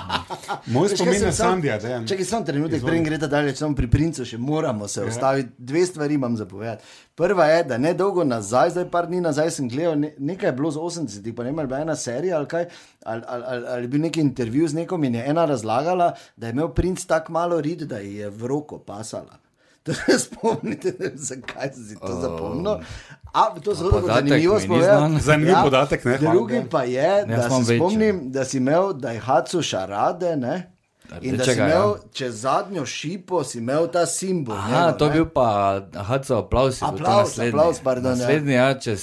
Moj 0.66 0.82
Veš, 0.82 0.90
kaj 0.90 0.96
spomin 0.96 1.14
sem 1.14 1.26
na 1.26 1.32
sam- 1.32 1.50
Sandija, 1.50 1.78
da 1.78 1.88
je. 1.88 2.06
Čakaj, 2.06 2.24
samo 2.24 2.44
trenutek, 2.44 2.80
preden 2.82 3.04
greš 3.04 3.18
dalje, 3.20 3.56
samo 3.56 3.74
pri 3.74 3.86
princu 3.88 4.24
še 4.24 4.38
moramo 4.38 4.88
se 4.88 5.04
ustaviti. 5.04 5.50
Dve 5.58 5.86
stvari 5.86 6.14
imam 6.14 6.36
za 6.36 6.46
povedati. 6.46 6.84
Prva 7.14 7.44
je, 7.46 7.64
da 7.64 7.78
ne 7.78 7.92
dolgo 7.94 8.24
nazaj, 8.24 8.70
zdaj 8.70 8.88
par 8.88 9.06
dni 9.06 9.20
nazaj 9.20 9.50
sem 9.50 9.68
gledal, 9.68 9.98
ne, 9.98 10.14
nekaj 10.18 10.48
je 10.48 10.52
bilo 10.54 10.70
z 10.70 10.78
80-ih, 10.78 11.34
pa 11.34 11.42
ne 11.42 11.50
vem, 11.50 11.58
ali 11.58 11.64
je 11.64 11.68
bila 11.68 11.80
ena 11.80 11.96
serija 11.96 12.36
ali 12.36 12.46
kaj, 12.46 12.66
ali, 13.04 13.22
ali, 13.26 13.44
ali, 13.46 13.66
ali 13.68 13.82
je 13.82 13.88
bil 13.88 14.00
neki 14.00 14.20
intervju 14.22 14.68
z 14.68 14.74
nekom 14.74 15.04
in 15.04 15.14
je 15.14 15.26
ena 15.26 15.44
razlagala, 15.44 16.08
da 16.36 16.46
je 16.46 16.52
imel 16.52 16.68
princ 16.70 17.04
tako 17.04 17.32
malo 17.32 17.60
rid, 17.60 17.82
da 17.82 17.98
je 17.98 18.30
v 18.30 18.46
roko 18.46 18.78
pasala. 18.80 19.36
To 19.82 19.94
se 19.94 20.18
spomnite, 20.18 20.92
ne 20.98 21.10
zakaj 21.16 21.70
sem 21.72 21.84
si 21.84 21.94
to 21.96 22.00
Oh. 22.04 22.20
zapomnil. 22.20 22.76
A, 23.32 23.54
to 23.54 23.74
zelo 23.74 23.90
dobro, 23.90 24.00
podatek 24.00 24.28
zanimivo 24.28 24.54
mi 24.54 24.60
ni 24.60 24.66
spovedal. 24.66 24.98
znan. 25.00 25.20
Zanimiv 25.20 25.54
podatek, 25.64 26.04
ne. 26.04 26.18
Drugi 26.18 26.62
pa 26.70 26.82
je, 26.84 27.24
da 27.26 27.32
Jaz 27.32 27.46
imam 27.46 27.64
se 27.64 27.76
spomnim, 27.76 28.20
da 28.24 28.44
si 28.44 28.56
imel 28.56 28.92
Daihatsu 28.92 29.62
šarade, 29.62 30.36
ne? 30.36 30.72
In 31.20 31.36
da 31.36 31.44
si 31.44 31.50
Rdečega, 31.50 31.64
imel 31.66 31.88
ja. 31.88 31.94
čez 32.12 32.34
zadnjo 32.36 32.86
šipo, 32.86 33.44
si 33.44 33.58
imel 33.58 33.88
ta 33.88 34.06
simbol. 34.06 34.54
Aha, 34.54 34.68
njegov, 34.76 34.92
to 34.92 35.04
je 35.04 35.08
ne? 35.08 35.14
bil 35.14 35.26
pa, 35.26 35.80
so 36.22 36.36
aplaus. 36.36 36.82
Aplavz, 36.82 37.38
aplavz, 37.40 37.80
pardon, 37.80 38.12
ja. 38.12 38.16
Naslednji, 38.16 38.52
ja, 38.52 38.74
čez 38.76 39.00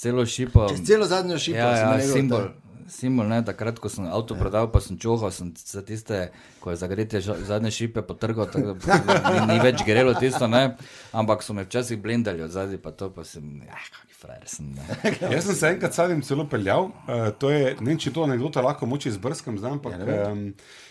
celo 0.00 0.26
šipo. 0.26 0.68
Čez 0.68 0.80
celo 0.82 1.06
zadnjo 1.06 1.38
šipo. 1.38 1.58
Ja, 1.58 1.70
ja, 1.92 2.00
simbol. 2.02 2.38
ta- 2.38 2.59
Simbol, 2.90 3.28
ne, 3.30 3.38
takrat, 3.46 3.78
ko 3.78 3.88
sem 3.88 4.08
avto 4.10 4.34
prodal, 4.34 4.66
pa 4.74 4.80
sem 4.82 4.98
čohal, 4.98 5.30
sem 5.30 5.52
za 5.54 5.82
tiste, 5.86 6.32
ko 6.58 6.74
je 6.74 6.80
zagretje 6.82 7.20
ža- 7.22 7.38
zadnje 7.46 7.70
šipe 7.70 8.02
potrgal, 8.02 8.50
tako 8.50 8.74
da 8.74 8.98
ni, 9.30 9.54
ni 9.54 9.58
več 9.62 9.84
grelo 9.86 10.12
tisto, 10.18 10.50
ne. 10.50 10.74
Ampak 11.14 11.46
so 11.46 11.54
me 11.54 11.64
včasih 11.64 12.02
blendali 12.02 12.42
od 12.42 12.50
zadaj, 12.50 12.82
pa 12.82 12.90
to 12.90 13.12
pa 13.14 13.22
sem, 13.24 13.62
ah, 13.70 13.78
kakšen 13.78 14.18
frajer 14.20 14.48
sem. 14.50 14.74
Jaz 15.34 15.46
sem 15.46 15.54
se 15.56 15.72
enkrat 15.76 15.94
sadem 15.96 16.20
celo 16.26 16.44
peljal, 16.50 16.90
uh, 17.06 17.30
to 17.38 17.54
je, 17.54 17.76
ne 17.80 17.92
vem, 17.94 17.98
če 18.02 18.12
to 18.12 18.26
anekdota 18.26 18.60
lahko 18.66 18.90
moče 18.90 19.14
izbrskam, 19.14 19.58
znam, 19.58 19.78
ampak 19.78 19.94
Ja, 19.96 20.30
um, 20.32 20.50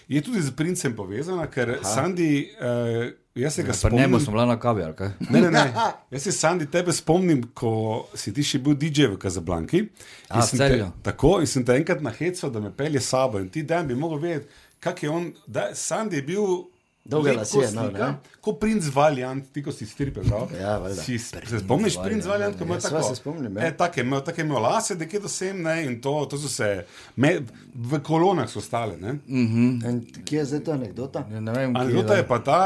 je 0.10 0.22
tudi 0.26 0.42
z 0.42 0.56
princem 0.58 0.96
povezana, 0.98 1.46
ker 1.52 1.78
Sandy, 1.86 2.48
uh, 2.58 3.12
jaz 3.40 3.54
se 3.54 3.64
ga 3.64 3.70
Ja, 3.70 3.78
Pa 3.82 3.90
njemu 3.90 4.00
spomnim. 4.00 4.20
smo 4.20 4.32
bila 4.32 4.46
na 4.46 4.60
kavi, 4.60 4.84
ali 4.84 4.96
kaj? 4.96 5.10
Ne, 5.30 5.42
ne, 5.42 5.52
ne. 5.52 5.74
Jaz 6.12 6.22
se 6.22 6.32
Sandy 6.32 6.66
tebe 6.66 6.94
spomnim, 6.94 7.44
ko 7.54 7.72
si 8.14 8.34
ti 8.34 8.44
še 8.44 8.60
bil 8.60 8.74
DJ 8.76 9.08
v 9.08 9.18
Kazablanki. 9.18 9.84
A, 10.30 10.42
sem 10.42 10.60
te, 10.60 10.70
tako 11.04 11.40
in 11.40 11.48
sem 11.48 11.66
te 11.66 11.74
enkrat 11.74 12.02
nahecal, 12.02 12.50
da 12.50 12.60
me 12.60 12.72
pelje 12.72 13.00
sabo. 13.02 13.40
In 13.40 13.50
ti 13.50 13.64
dan 13.64 13.88
bi 13.88 13.96
mogel 13.96 14.20
vedeti, 14.20 14.48
kak 14.80 15.04
je 15.04 15.10
on. 15.10 15.34
Da, 15.48 15.70
Sandy 15.74 16.16
je 16.16 16.22
bil. 16.24 16.46
Dolge 17.10 17.32
lep 17.32 17.40
lasje, 17.42 17.64
ko 17.66 17.76
no, 17.76 17.86
ne? 17.92 18.10
Ko 18.46 18.54
princ 18.62 18.86
Valiant, 18.94 19.48
ti 19.54 19.64
ko 19.66 19.74
si 19.74 19.88
stripe, 19.90 20.22
prav? 20.22 20.52
Ja, 20.54 20.76
valjda. 20.80 21.02
Si, 21.04 21.18
se 21.20 21.60
spomniš 21.64 21.98
princ 22.04 22.28
Valiant, 22.30 22.58
ko 22.60 22.68
ima 22.68 22.78
Ja, 22.78 22.84
tako? 22.86 23.02
se 23.08 23.18
spomnim, 23.18 23.58
ja. 23.58 23.68
E, 23.68 23.74
tako 23.78 24.00
je 24.00 24.06
imel, 24.06 24.22
tako 24.22 24.42
je 24.42 24.46
imel 24.46 24.62
lase, 24.62 24.96
nekje 24.96 25.20
do 25.20 25.32
sem, 25.32 25.62
ne, 25.66 25.76
in 25.86 25.98
to, 26.02 26.14
to 26.30 26.38
so 26.38 26.52
se, 26.52 26.70
me, 27.16 27.34
v 27.74 28.02
kolonah 28.06 28.50
so 28.50 28.62
stale, 28.62 28.98
ne. 29.02 29.18
In 29.28 30.02
Kje 30.26 30.40
je 30.40 30.46
zdaj 30.54 30.64
ta 30.70 30.78
anekdota? 30.78 31.26
Ja, 31.34 31.42
ne 31.42 31.58
vem, 31.58 31.74
kje 31.74 31.82
Anekdota 31.82 32.20
je 32.22 32.28
pa 32.28 32.40
ta, 32.46 32.62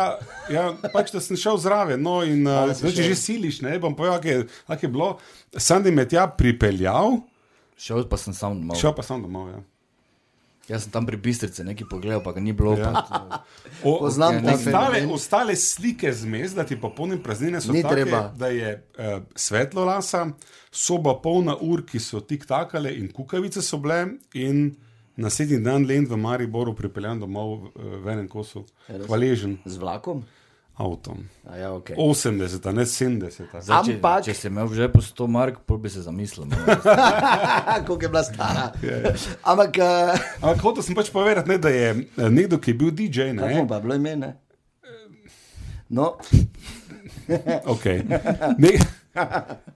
ja, 0.51 0.69
pač, 0.93 1.11
da 1.15 1.23
sem 1.23 1.39
šel 1.39 1.57
zraven. 1.63 2.01
No, 2.03 2.19
in, 2.27 2.43
uh, 2.43 2.67
da 2.67 2.75
si 2.75 2.83
zdaj, 2.83 2.97
če 2.99 3.09
že 3.13 3.19
siliš, 3.19 3.61
ne 3.65 3.79
bom 3.79 3.95
povedal, 3.95 4.19
kako 4.19 4.27
je, 4.27 4.47
kak 4.67 4.83
je 4.83 4.91
bilo. 4.91 5.13
Sandy 5.55 5.91
me 5.95 6.07
tja 6.09 6.27
pripeljal, 6.27 7.23
Šel 7.77 8.05
pa 8.07 8.17
sem 8.21 8.33
sam 8.37 8.59
domov. 8.61 8.77
Šel 8.79 8.93
pa 8.95 9.03
sem 9.03 9.21
domov. 9.23 9.49
Ja. 9.49 9.59
Jaz 10.69 10.85
sem 10.85 10.91
tam 10.91 11.03
pri 11.05 11.17
Bistrici 11.19 11.63
nekaj 11.63 11.87
pogledal, 11.91 12.21
pa 12.23 12.31
ga 12.31 12.39
ni 12.39 12.53
bilo. 12.55 12.77
Ja. 12.79 12.93
Pa, 12.93 13.41
O, 13.83 13.97
Poznam 13.99 14.37
ta 14.45 14.53
ostale, 14.55 15.01
ostale 15.11 15.55
slike 15.59 16.07
zmes, 16.13 16.53
da 16.55 16.63
ti 16.63 16.77
popolnim 16.79 17.19
praznine 17.19 17.59
so 17.61 17.73
Ni 17.73 17.81
take, 17.83 17.95
treba. 17.95 18.31
da 18.37 18.47
je 18.47 18.69
uh, 18.97 19.19
svetlo 19.35 19.83
lasa, 19.85 20.29
soba 20.71 21.17
polna 21.19 21.57
ur, 21.61 21.83
ki 21.83 21.99
so 21.99 22.21
tik 22.23 22.45
takale 22.47 22.93
in 22.95 23.11
kukavice 23.11 23.61
so 23.61 23.77
bile 23.77 24.05
in 24.33 24.75
naslednji 25.19 25.59
dan 25.59 25.83
len 25.85 26.07
v 26.07 26.15
Mariboru 26.17 26.71
pripeljan 26.75 27.19
domov 27.19 27.51
uh, 27.75 27.99
v 27.99 28.07
enem 28.15 28.27
kosu. 28.31 28.63
Hvaležen 28.87 29.57
Z 29.65 29.77
vlakom? 29.83 30.23
Avtom. 30.73 31.25
A 31.43 31.55
Ja, 31.55 31.69
okay. 31.71 31.93
80, 31.95 32.39
ne 32.67 32.83
70. 32.83 33.29
zdaj, 33.53 33.83
če, 33.83 33.93
Ampak- 33.93 34.23
če 34.23 34.33
si 34.33 34.47
imel 34.47 34.67
že 34.69 34.87
po 34.87 34.99
100 34.99 35.27
mark, 35.27 35.59
pol 35.61 35.77
bi 35.77 35.89
se 35.89 36.01
zamislil. 36.01 36.45
No. 36.45 36.57
Kako 37.79 37.95
je 37.95 38.09
bila 38.09 38.23
stara. 38.23 38.73
Ampak, 39.43 39.77
uh, 39.77 40.17
Ampak 40.39 40.59
hotel 40.61 40.81
sem 40.81 40.93
pač 40.93 41.09
povedati, 41.09 41.45
ne, 41.45 41.57
da 41.57 41.69
je 41.69 41.87
eh, 41.93 42.29
nekdo, 42.29 42.57
ki 42.57 42.69
je 42.69 42.75
bil 42.75 42.91
DJ, 42.91 43.31
kako 43.31 43.53
ne, 43.55 43.67
pa 43.67 43.75
je 43.75 43.81
bilo 43.81 43.95
ime? 43.95 44.15
Ne? 44.17 44.31
No, 45.89 46.17
Okay. 47.65 48.01
Ne, 48.57 48.71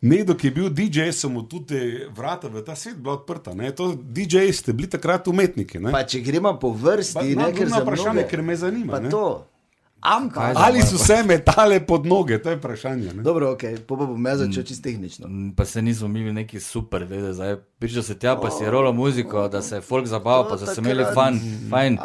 nekdo, 0.01 0.33
ki 0.33 0.47
je 0.47 0.51
bil 0.51 0.67
DJ, 0.69 1.11
so 1.11 1.29
mu 1.29 1.43
tudi 1.43 1.77
vrata 2.09 2.47
v 2.47 2.59
ta 2.59 2.73
svet 2.73 2.97
bila 2.97 3.13
odprta. 3.13 3.53
Ne. 3.53 3.71
To 3.71 3.93
DJ 3.93 4.49
ste 4.51 4.73
bili 4.73 4.89
takrat 4.89 5.27
umetniki. 5.27 5.79
Ne. 5.79 5.91
pa 5.91 6.03
če 6.03 6.19
gremo 6.19 6.57
po 6.57 6.71
vrsti, 6.71 7.13
Pa, 7.13 7.21
ne, 7.23 7.35
na, 7.37 7.51
ker 7.51 7.69
vprašanje, 7.69 8.11
mnoge- 8.15 8.27
ker 8.27 8.41
me 8.41 8.55
zanima. 8.55 8.91
Pa 8.91 8.99
ne. 8.99 9.09
to. 9.09 9.45
Ampak, 10.01 10.53
Ali 10.55 10.81
so 10.81 10.97
se 10.97 11.23
metale 11.23 11.79
pod 11.85 12.05
noge, 12.05 12.41
to 12.41 12.49
je 12.49 12.55
vprašanje. 12.55 13.13
Ne. 13.13 13.23
dobro, 13.23 13.51
ok, 13.51 13.63
pa 13.87 13.95
bom 13.95 14.25
jaz 14.25 14.39
začel 14.39 14.63
čisto 14.63 14.83
tehnično. 14.83 15.27
Pa 15.55 15.65
se 15.65 15.81
nismo 15.81 16.07
imeli 16.07 16.33
neki 16.33 16.59
super, 16.59 17.03
vedeti, 17.03 17.33
zdaj 17.33 17.55
prišel 17.79 18.03
si 18.03 18.19
tja, 18.19 18.35
pa 18.35 18.49
si 18.49 18.65
rolo 18.65 18.93
muziko, 18.93 19.47
da 19.47 19.61
se 19.61 19.75
je 19.75 19.81
folk 19.81 20.05
zabaval, 20.05 20.49
pa 20.49 20.57
so 20.57 20.65
se 20.65 20.81
imeli 20.81 21.05
fan, 21.13 21.39
fajn. 21.69 21.97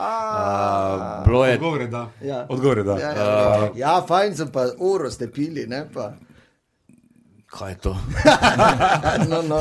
Bilo 1.25 1.45
je 1.47 1.55
Odgovor 1.55 1.81
je 1.81 1.87
da. 1.87 2.11
Ja. 2.23 2.47
Odgovor 2.49 2.79
je 2.79 2.85
da. 2.85 2.99
Ja, 2.99 3.11
ja, 3.11 3.71
uh, 3.71 3.79
ja, 3.79 4.05
fajn 4.09 4.37
sem 4.37 4.49
pa 4.53 4.67
uro 4.79 5.11
ste 5.11 5.31
pili, 5.31 5.67
ne 5.67 5.85
pa. 5.95 6.13
Kaj 7.53 7.71
je 7.71 7.79
to? 7.79 7.93
no, 9.31 9.43
no. 9.45 9.61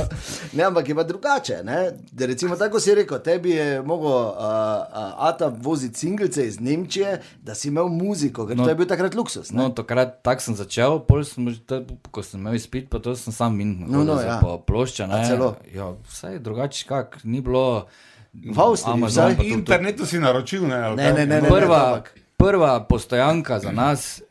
Ne, 0.53 0.63
ampak 0.63 0.87
je 0.87 0.95
pa 0.95 1.03
drugače. 1.03 1.57
Ne? 1.63 1.77
Da 2.11 2.25
Recimo, 2.25 2.55
tako 2.55 2.79
si 2.79 2.95
rekel, 2.95 3.19
tebi 3.19 3.51
je 3.51 3.81
mogel 3.81 4.07
uh, 4.07 4.31
uh, 4.31 4.85
Ata 5.19 5.51
voziti 5.51 5.97
singlice 5.97 6.47
iz 6.47 6.59
Nemčije, 6.59 7.17
da 7.37 7.51
si 7.51 7.67
imel 7.67 7.87
muziko, 7.87 8.47
ker 8.47 8.55
no, 8.55 8.63
to 8.63 8.69
je 8.69 8.75
bil 8.75 8.87
takrat 8.87 9.11
luksus. 9.13 9.51
Ne? 9.51 9.57
No, 9.57 9.69
takrat 9.71 10.23
tak 10.23 10.39
sem 10.39 10.55
začel, 10.55 11.01
pol 11.01 11.23
sem, 11.23 11.51
ta- 11.61 11.81
ko 12.07 12.23
sem 12.23 12.39
imel 12.39 12.55
izpit, 12.55 12.87
pa 12.87 12.99
to 12.99 13.11
sem 13.13 13.33
sam 13.33 13.57
min, 13.57 13.75
No, 13.81 14.03
no, 14.03 14.15
ja. 14.17 14.39
plošča. 14.57 15.07
Ne? 15.07 15.27
Ja, 15.73 15.91
vse 16.05 16.27
je 16.29 16.39
drugače, 16.39 16.87
kak, 16.87 17.19
ni 17.25 17.41
bilo. 17.41 17.87
V 18.33 18.55
Avstriji 18.55 18.93
Amazon 18.93 19.25
vsaj? 19.25 19.35
pa 19.35 19.43
to- 19.43 19.43
to- 19.43 19.53
Internetu 19.53 20.05
si 20.05 20.15
naročil, 20.17 20.63
ne? 20.63 20.75
ali 20.77 20.95
Ne, 20.95 21.03
kaj? 21.03 21.13
ne, 21.13 21.25
ne, 21.27 21.41
ne. 21.41 21.49
prva, 21.49 21.81
ampak- 21.91 22.15
prva 22.37 22.79
postojanka 22.81 23.59
za 23.59 23.71
nas, 23.71 24.21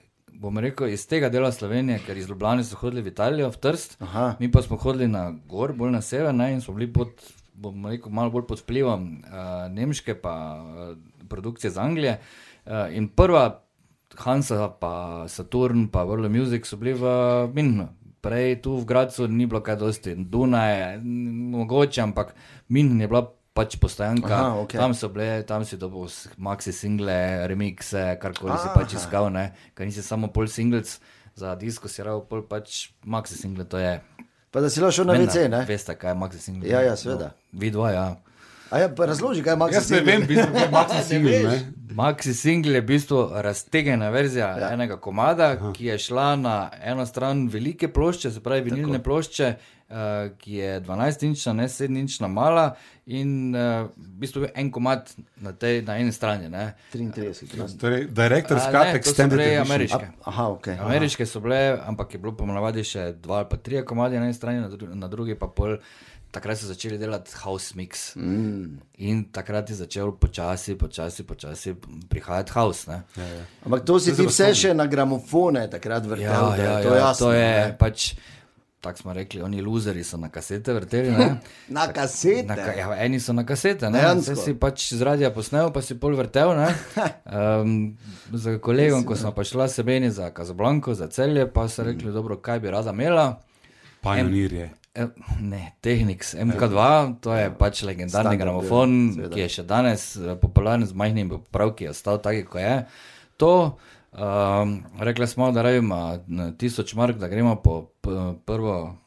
bom 0.40 0.59
rekel, 0.59 0.88
iz 0.88 1.04
tega 1.09 1.28
dela 1.28 1.52
Slovenije, 1.52 2.00
ker 2.06 2.16
iz 2.16 2.28
Ljubljana 2.28 2.64
so 2.64 2.78
hodili 2.80 3.02
v 3.04 3.12
Italijo, 3.12 3.50
v 3.52 3.61
Trst, 3.61 3.99
Aha. 4.00 4.37
mi 4.40 4.49
pa 4.50 4.62
smo 4.64 4.78
hodili 4.80 5.09
na 5.09 5.35
gor, 5.49 5.75
bolj 5.76 5.92
na 5.92 6.00
sever, 6.00 6.35
ne, 6.35 6.52
in 6.54 6.62
smo 6.64 6.75
bili 6.78 6.88
pod, 6.92 7.12
bom 7.52 7.87
rekel, 7.87 8.12
malo 8.12 8.32
bolj 8.32 8.47
pod 8.49 8.62
vplivom 8.64 9.09
uh, 9.20 9.66
nemške 9.73 10.16
pa 10.23 10.35
uh, 10.56 10.94
produkcije 11.28 11.68
iz 11.68 11.78
Anglije. 11.78 12.16
Uh, 12.64 12.88
in 12.97 13.09
prva 13.09 13.61
Hansa, 14.16 14.70
pa 14.80 15.28
Saturn, 15.28 15.88
pa 15.92 16.06
World 16.09 16.26
of 16.26 16.32
Music 16.32 16.66
so 16.66 16.80
bili 16.80 16.97
v 16.97 17.12
Minhnu. 17.54 17.90
Prej 18.20 18.61
tu 18.64 18.76
v 18.76 18.85
Gracu 18.85 19.28
ni 19.28 19.47
bilo 19.47 19.61
kaj 19.64 19.76
dosti, 19.80 20.14
Dunaj, 20.14 20.97
m, 20.97 21.52
mogoče, 21.52 22.00
ampak 22.00 22.35
Minhen 22.68 23.00
je 23.00 23.09
bila 23.09 23.26
pač 23.57 23.76
postojanka. 23.80 24.30
Aha, 24.30 24.61
okej. 24.62 24.78
Tam 24.80 24.95
so 24.95 25.11
bile, 25.12 25.42
tam 25.47 25.64
si 25.66 25.78
dobil 25.80 26.07
maxi 26.38 26.73
single, 26.75 27.47
remixe, 27.50 28.16
karkoli 28.23 28.57
si 28.59 28.69
pač 28.75 28.97
iskal, 28.99 29.30
ne, 29.35 29.50
ker 29.75 29.88
nisi 29.88 30.04
samo 30.07 30.30
pol 30.33 30.50
singles, 30.50 30.99
za 31.38 31.54
disko 31.59 31.90
si 31.90 32.04
rao 32.07 32.23
pol 32.26 32.45
pač 32.47 32.90
maxi 33.04 33.38
single, 33.38 33.66
to 33.66 33.80
je. 33.83 33.99
Pa 34.50 34.62
da 34.62 34.71
si 34.71 34.83
lahko 34.83 34.97
šel 34.99 35.07
na 35.07 35.14
WC, 35.14 35.47
ne? 35.50 35.62
Veste, 35.69 35.95
kaj 35.95 36.14
je 36.14 36.19
maxi 36.19 36.42
single? 36.42 36.66
Ja, 36.66 36.83
ja, 36.83 36.97
seveda. 36.99 37.30
No, 37.35 37.61
vi 37.62 37.71
dva, 37.75 37.90
ja. 37.95 38.07
A 38.70 38.78
ja, 38.78 38.90
razloži, 38.98 39.42
kaj 39.42 39.52
je 39.52 39.56
Max. 39.56 39.74
Jaz 39.74 39.90
ne 39.90 40.00
vem, 40.00 40.22
v 40.22 40.30
bistvu, 40.30 40.52
kaj 40.52 40.62
je 40.62 40.70
Maxi 40.78 41.02
single. 41.08 41.42
ne. 41.42 41.58
Maxi 41.94 42.34
single 42.34 42.74
je 42.74 42.80
v 42.80 42.86
bistvu 42.86 43.24
raztegnjena 43.34 44.08
verzija 44.10 44.48
ja. 44.58 44.70
enega 44.72 44.96
komada, 44.96 45.50
Aha. 45.58 45.72
ki 45.72 45.86
je 45.90 45.98
šla 45.98 46.36
na 46.36 46.70
eno 46.82 47.06
stran 47.06 47.48
velike 47.48 47.88
plošče, 47.92 48.30
se 48.30 48.40
pravi 48.40 48.70
vinilne 48.70 48.98
Tako. 48.98 49.04
plošče, 49.04 49.54
uh, 49.88 49.96
ki 50.38 50.54
je 50.54 50.80
12-inčna, 50.80 51.52
ne 51.52 51.66
7-inčna 51.68 52.28
mala 52.28 52.74
in 53.06 53.54
uh, 53.54 53.88
v 53.96 54.12
bistvu 54.22 54.42
je 54.46 54.52
en 54.54 54.70
komad 54.70 55.10
na, 55.36 55.52
tej, 55.52 55.82
na 55.82 55.98
eni 55.98 56.12
strani. 56.12 56.48
Ne. 56.48 56.74
33. 56.94 57.58
ne? 57.58 57.66
Torej, 57.80 58.06
A 58.54 58.60
so 58.60 58.96
Extended 58.96 59.38
bile 59.38 59.48
Edition. 59.48 59.66
ameriške. 59.66 60.06
Aha, 60.24 60.48
ok. 60.48 60.68
Ameriške 60.68 61.26
so 61.26 61.40
bile, 61.40 61.78
ampak 61.86 62.14
je 62.14 62.22
bilo 62.22 62.36
ponavadi 62.38 62.86
še 62.86 63.12
dva 63.18 63.42
ali 63.42 63.50
pa 63.50 63.56
tri 63.56 63.82
komadi 63.84 64.18
na 64.18 64.30
eni 64.30 64.34
strani, 64.34 64.62
na, 64.62 64.68
dru 64.70 64.94
na 64.94 65.08
drugi 65.10 65.34
pa 65.34 65.50
pol. 65.50 65.76
Takrat 66.30 66.58
so 66.58 66.66
začeli 66.66 66.99
delati 66.99 67.32
house 67.42 67.75
mix. 67.75 68.14
Mm. 68.16 68.78
In 68.99 69.25
takrat 69.34 69.70
je 69.70 69.76
začel 69.76 70.12
počasi, 70.12 70.76
počasi, 70.78 71.22
počasi 71.26 71.75
prihajati 72.08 72.52
house. 72.52 72.87
Ne? 72.87 73.02
Ja, 73.16 73.25
ja. 73.25 73.44
Ampak 73.66 73.82
to 73.84 73.99
si 73.99 74.14
ti 74.14 74.22
vse 74.22 74.54
še 74.54 74.75
na 74.75 74.87
gramofone 74.87 75.66
takrat 75.70 76.06
vrtel, 76.06 76.52
da 76.54 76.78
je 76.78 76.84
to 76.87 76.94
jasno. 76.94 77.26
to 77.26 77.32
je 77.32 77.49
ne? 77.66 77.75
pač. 77.78 78.14
Tako 78.80 78.99
smo 78.99 79.12
rekli, 79.12 79.42
oni 79.42 79.60
luzeri 79.60 80.00
so 80.00 80.16
na 80.16 80.30
kasete 80.32 80.72
vrteli. 80.72 81.10
Ne? 81.12 81.37
Na 81.68 81.92
kasete. 81.92 82.46
Na, 82.49 82.56
ka- 82.56 82.72
ja, 82.72 82.87
eni 83.04 83.20
so 83.20 83.34
na 83.37 83.44
kasete, 83.44 83.90
ne? 83.90 84.00
Saj 84.22 84.37
si 84.40 84.54
pač 84.56 84.94
z 84.94 85.02
radia 85.04 85.28
posnel, 85.30 85.68
pa 85.68 85.82
si 85.84 85.99
pol 86.00 86.16
vrtel. 86.16 86.54
ne. 86.56 86.70
Um, 87.30 87.99
za 88.32 88.56
kolegom, 88.58 89.04
ko 89.04 89.14
smo 89.16 89.30
pa 89.30 89.44
šla 89.44 89.68
sebeni 89.68 90.08
za 90.10 90.30
Kazablanko, 90.32 90.94
za 90.94 91.06
celje, 91.12 91.44
pa 91.46 91.68
so 91.68 91.84
rekli, 91.84 92.08
dobro, 92.10 92.40
kaj 92.40 92.58
bi 92.60 92.70
rada 92.70 92.90
imela. 92.90 93.37
Pionir 94.02 94.52
je. 94.52 94.70
Ne, 95.40 95.73
Technics 95.80 96.35
MK2, 96.35 96.80
to 97.23 97.35
je 97.35 97.50
pač 97.54 97.82
legendarni 97.87 98.35
Standard, 98.35 98.42
gramofon, 98.42 98.90
ja, 98.90 99.12
seveda. 99.14 99.35
ki 99.37 99.42
je 99.44 99.50
še 99.54 99.64
danes 99.68 100.06
eh, 100.18 100.35
popularen 100.40 100.82
z 100.82 100.97
majhnimi 100.99 101.30
popravki, 101.37 101.87
je 101.87 101.92
ostal 101.94 102.18
taki, 102.18 102.42
kot 102.49 102.59
je. 102.59 102.75
To, 103.38 103.52
um, 104.11 104.73
rekli 104.99 105.30
smo, 105.30 105.52
da 105.54 105.62
rabimo 105.62 106.18
tisoč 106.59 106.97
mark, 106.99 107.23
da 107.23 107.30
gremo 107.30 107.54
po 107.62 107.85
prvo 108.44 108.99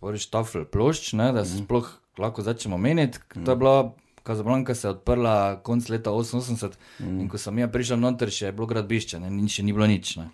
prvi 0.00 0.18
štafel 0.18 0.66
plošč, 0.66 1.12
ne, 1.12 1.30
da 1.32 1.44
se 1.44 1.62
sploh 1.62 1.88
lahko 2.18 2.42
začnemo 2.42 2.78
meniti. 2.78 3.22
To 3.44 3.50
je 3.50 3.56
bila. 3.56 3.92
Kazablanka 4.20 4.74
se 4.76 4.84
je 4.84 4.90
odprla 4.90 5.62
konc 5.64 5.86
leta 5.88 6.12
88 6.12 6.74
mm. 7.00 7.20
in 7.22 7.28
ko 7.32 7.38
sem 7.40 7.56
jaz 7.58 7.70
prišel 7.72 7.96
noter, 7.96 8.28
še 8.28 8.50
je 8.50 8.52
bilo 8.52 8.66
gradbišče, 8.68 9.16
ne, 9.16 9.30
še 9.48 9.64
ni 9.64 9.72
bilo 9.72 9.88
nič. 9.88 10.10
Ne. 10.20 10.26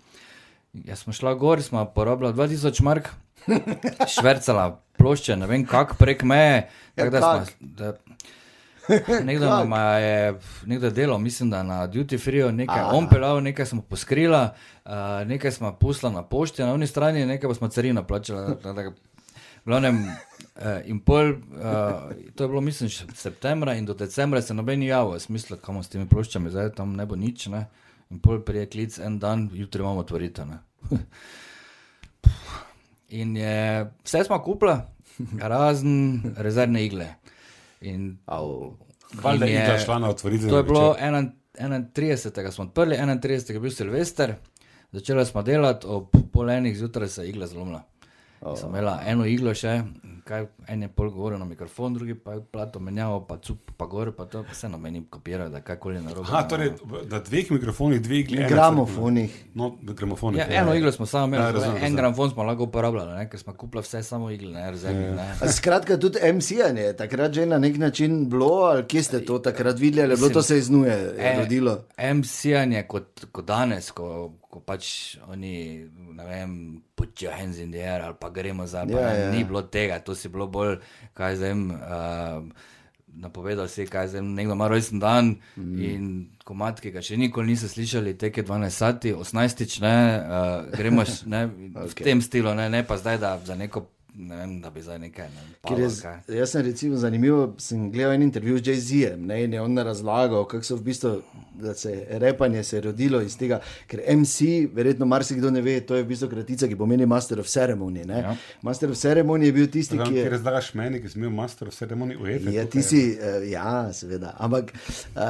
Jaz 0.83 1.05
smo 1.05 1.15
šla 1.15 1.31
gor, 1.39 1.63
smo 1.63 1.85
porabila 1.95 2.33
2000 2.35 2.83
mark, 2.83 3.07
švrcala 4.09 4.65
plošče, 4.97 5.35
ne 5.35 5.47
vem 5.47 5.65
kako 5.65 5.95
prek 5.95 6.23
meje. 6.23 6.69
Ja, 6.95 7.09
da 7.09 7.19
kak? 7.19 7.47
smo- 7.47 7.55
da- 7.61 7.93
Nekdo 9.23 9.45
nam 9.45 9.71
je 9.97 10.35
nekdo 10.65 10.89
delal, 10.89 11.17
mislim, 11.17 11.49
da 11.49 11.63
na 11.63 11.87
duty 11.87 12.17
free, 12.17 12.51
nekaj 12.51 12.79
Aha. 12.79 12.91
on 12.93 13.09
pelal, 13.09 13.41
nekaj 13.41 13.65
smo 13.65 13.81
poskrila, 13.81 14.53
uh, 14.85 14.91
nekaj 15.25 15.51
smo 15.51 15.73
pusla 15.73 16.09
na 16.09 16.23
pošti 16.23 16.61
na 16.61 16.73
oni 16.73 16.87
strani, 16.87 17.25
nekaj 17.25 17.49
pa 17.49 17.53
smo 17.53 17.67
da- 18.73 18.83
V 18.83 18.93
glavnem, 19.65 19.97
uh, 19.97 20.63
in 20.85 20.99
pol, 20.99 21.29
uh, 21.29 21.35
to 22.35 22.43
je 22.43 22.47
bilo, 22.47 22.61
mislim, 22.61 22.89
septembra 23.13 23.73
in 23.73 23.85
do 23.85 23.93
decembra 23.93 24.41
se 24.41 24.53
noben 24.53 24.83
javil, 24.83 25.19
smisel, 25.19 25.57
kam 25.57 25.83
s 25.83 25.89
temi 25.89 26.07
ploščami, 26.07 26.49
zdaj 26.49 26.69
tam 26.71 26.95
ne 26.95 27.05
bo 27.05 27.15
nič, 27.15 27.47
ne. 27.47 27.65
In 28.09 28.19
pol 28.19 28.39
prije 28.39 28.65
klic 28.65 28.99
en 28.99 29.19
dan, 29.19 29.49
jutri 29.53 29.81
imamo 29.81 29.99
otvoritev. 29.99 30.45
ne. 30.47 30.57
In 33.09 33.37
je, 33.37 33.85
vse 34.03 34.23
smo 34.23 34.39
kupili, 34.43 34.73
razen 35.39 36.21
rezervne 36.37 36.85
igle. 36.85 37.07
In 37.81 38.17
Au. 38.25 38.73
Valjda 39.21 39.45
in 39.45 39.53
je 39.53 39.63
igla 39.63 39.79
šla 39.79 39.99
na 39.99 40.09
otvoritveni 40.09 40.51
To 40.51 40.57
je 40.57 40.63
bilo 40.63 40.89
večer. 40.91 41.31
31. 41.59 42.51
smo 42.51 42.63
odprli, 42.63 42.95
31. 42.95 43.53
je 43.53 43.59
bil 43.59 43.71
Silvester, 43.71 44.35
začeli 44.91 45.25
smo 45.25 45.41
delati, 45.41 45.87
ob 45.87 46.15
pol 46.33 46.49
enih 46.49 46.77
zjutraj 46.77 47.07
se 47.07 47.23
je 47.23 47.29
igla 47.29 47.47
zlomila. 47.47 47.83
Oh. 48.41 48.57
Sem 48.59 48.69
imela 48.69 48.99
eno 49.05 49.25
iglo 49.25 49.53
še, 49.53 49.81
kaj, 50.27 50.41
en 50.67 50.81
je 50.81 50.89
pol 50.89 51.09
govoril 51.09 51.39
na 51.39 51.45
mikrofon, 51.45 51.93
drugi 51.93 52.15
pa 52.15 52.33
je 52.33 52.41
plato 52.43 52.79
menjal, 52.79 53.21
pa 53.23 53.37
cup, 53.37 53.71
pa 53.77 53.85
gor, 53.85 54.11
pa 54.11 54.25
to 54.25 54.43
vse 54.43 54.67
na 54.67 54.77
meni 54.77 55.05
kopira, 55.05 55.47
da 55.47 55.61
kakoli 55.61 56.01
narobe. 56.01 56.27
Aha, 56.27 56.43
torej, 56.43 56.73
na 57.05 57.19
dveh 57.21 57.51
mikrofonih, 57.51 58.01
dve 58.01 58.15
igli. 58.17 58.37
ena 58.37 58.49
Gramofonih. 58.49 59.37
No, 59.53 59.69
gramofonih. 59.83 60.39
Ja, 60.41 60.61
eno 60.61 60.73
iglo 60.73 60.91
smo 60.91 61.05
samo 61.05 61.25
imeli, 61.27 61.39
Ja, 61.39 61.47
ja, 61.47 61.51
razumem, 61.51 61.69
en 61.69 61.75
razumem. 61.75 61.95
gramofon 61.95 62.29
smo 62.29 62.43
lahko 62.43 62.63
uporabljali, 62.63 63.13
ne, 63.13 63.29
ker 63.29 63.39
smo 63.39 63.53
kupili 63.55 63.81
vse 63.81 64.03
samo 64.03 64.29
igle, 64.29 64.51
ne, 64.51 64.71
rezervne. 64.71 65.11
Ne. 65.13 65.31
A 65.41 65.47
Skratka, 65.49 65.97
tudi 65.97 66.19
MC-janje 66.23 66.81
je 66.81 66.97
takrat 66.97 67.31
že 67.31 67.45
na 67.45 67.57
nek 67.57 67.77
način 67.77 68.27
bilo, 68.27 68.45
ali 68.65 68.85
kje 68.85 69.03
ste 69.03 69.21
to 69.21 69.39
takrat 69.39 69.79
videli, 69.79 70.03
ali 70.03 70.13
je 70.13 70.17
bilo 70.17 70.29
to 70.31 70.41
se 70.41 70.57
iznuje, 70.57 71.13
E, 71.17 71.35
rodilo. 71.37 71.77
MC-janje 72.11 72.83
kot, 72.83 73.25
kot 73.31 73.45
danes, 73.45 73.91
ko, 73.91 74.09
ko 74.41 74.59
pač 74.61 74.87
oni, 75.27 75.53
ne 76.09 76.25
vem, 76.25 76.51
put 76.95 77.21
your 77.21 77.31
hands 77.31 77.59
in 77.59 77.71
the 77.71 77.79
air 77.79 78.01
ali 78.01 78.15
pa 78.15 78.29
gremo 78.31 78.65
za. 78.65 78.85
Pa, 78.85 78.91
Ja, 78.91 79.07
ne, 79.07 79.19
ja. 79.19 79.31
Ni 79.31 79.43
bilo 79.43 79.61
tega, 79.63 79.99
to 79.99 80.15
si 80.17 80.33
bilo 80.33 80.49
bolj, 80.51 80.79
kaj 81.17 81.39
zdaj. 81.41 81.55
Uh, 81.61 82.73
Napovedal 83.17 83.65
si, 83.65 83.87
kaj 83.89 84.11
zdaj 84.11 84.21
nekdo 84.21 84.53
ima 84.53 84.67
rojsten 84.69 84.99
dan 85.01 85.31
mm. 85.55 85.77
in 85.81 86.09
komat, 86.45 86.77
ki 86.83 86.91
ga 86.93 87.01
še 87.01 87.15
nikoli 87.17 87.49
niste 87.49 87.65
slišali, 87.71 88.13
teke 88.13 88.43
12 88.45 88.69
sati, 88.69 89.13
18, 89.15 89.63
ne, 89.81 89.95
uh, 90.21 90.67
gremo 90.69 91.05
ne, 91.25 91.41
okay. 91.87 92.03
v 92.03 92.05
tem 92.05 92.21
stilu, 92.21 92.53
ne, 92.53 92.67
ne 92.69 92.83
pa 92.85 92.99
zdaj, 93.01 93.17
da 93.23 93.31
za 93.41 93.57
neko, 93.57 93.87
ne 94.17 94.35
vem, 94.35 94.61
da 94.61 94.69
bi 94.69 94.81
zdaj 94.81 94.99
nekaj. 94.99 95.27
Ne, 95.29 95.41
Ker 95.61 95.75
Palo, 95.75 95.79
je, 95.79 95.89
kaj. 96.01 96.37
jaz 96.37 96.49
sem 96.51 96.61
recimo 96.65 96.97
zanimivo, 96.97 97.53
sem 97.61 97.91
gledal 97.91 98.13
en 98.13 98.23
intervju 98.25 98.57
z 98.57 98.71
Jay-Z-em 98.71 99.25
ne, 99.25 99.43
in 99.43 99.53
je 99.53 99.61
on 99.61 99.77
razlagal, 99.77 100.45
kako 100.49 100.65
so 100.65 100.75
v 100.75 100.81
bistvu, 100.81 101.11
da 101.61 101.73
se 101.73 101.91
je 101.91 102.19
repanje 102.19 102.63
se 102.63 102.77
je 102.77 102.81
rodilo 102.81 103.21
iz 103.21 103.37
tega, 103.37 103.59
ker 103.87 104.01
MC, 104.17 104.41
verjetno 104.73 105.05
marsikdo 105.05 105.51
ne 105.51 105.61
ve, 105.61 105.79
to 105.81 105.95
je 105.95 106.03
v 106.03 106.07
bistvu 106.07 106.29
kratica, 106.29 106.67
ki 106.67 106.75
pomeni 106.75 107.05
Master 107.05 107.39
of 107.39 107.47
Ceremony. 107.47 108.05
ne. 108.05 108.19
Ja. 108.19 108.35
Master 108.61 108.89
of 108.89 108.97
Ceremony 108.97 109.45
je 109.45 109.51
bil 109.53 109.67
tisti, 109.67 109.95
Zdaj, 109.95 110.05
ki 110.07 110.13
ker 110.13 110.23
je. 110.23 110.29
razlagaš 110.29 110.73
meni, 110.73 111.01
ki 111.01 111.09
sem 111.09 111.21
bil 111.21 111.29
master 111.31 111.67
of 111.67 111.75
ceremony 111.75 112.15
v 112.17 112.35
Efe. 112.35 112.53
Ja, 112.53 112.65
ti 112.65 112.81
si, 112.83 113.03
uh, 113.13 113.45
ja, 113.49 113.93
seveda. 113.93 114.33
Ampak 114.39 114.73
uh, 114.73 115.21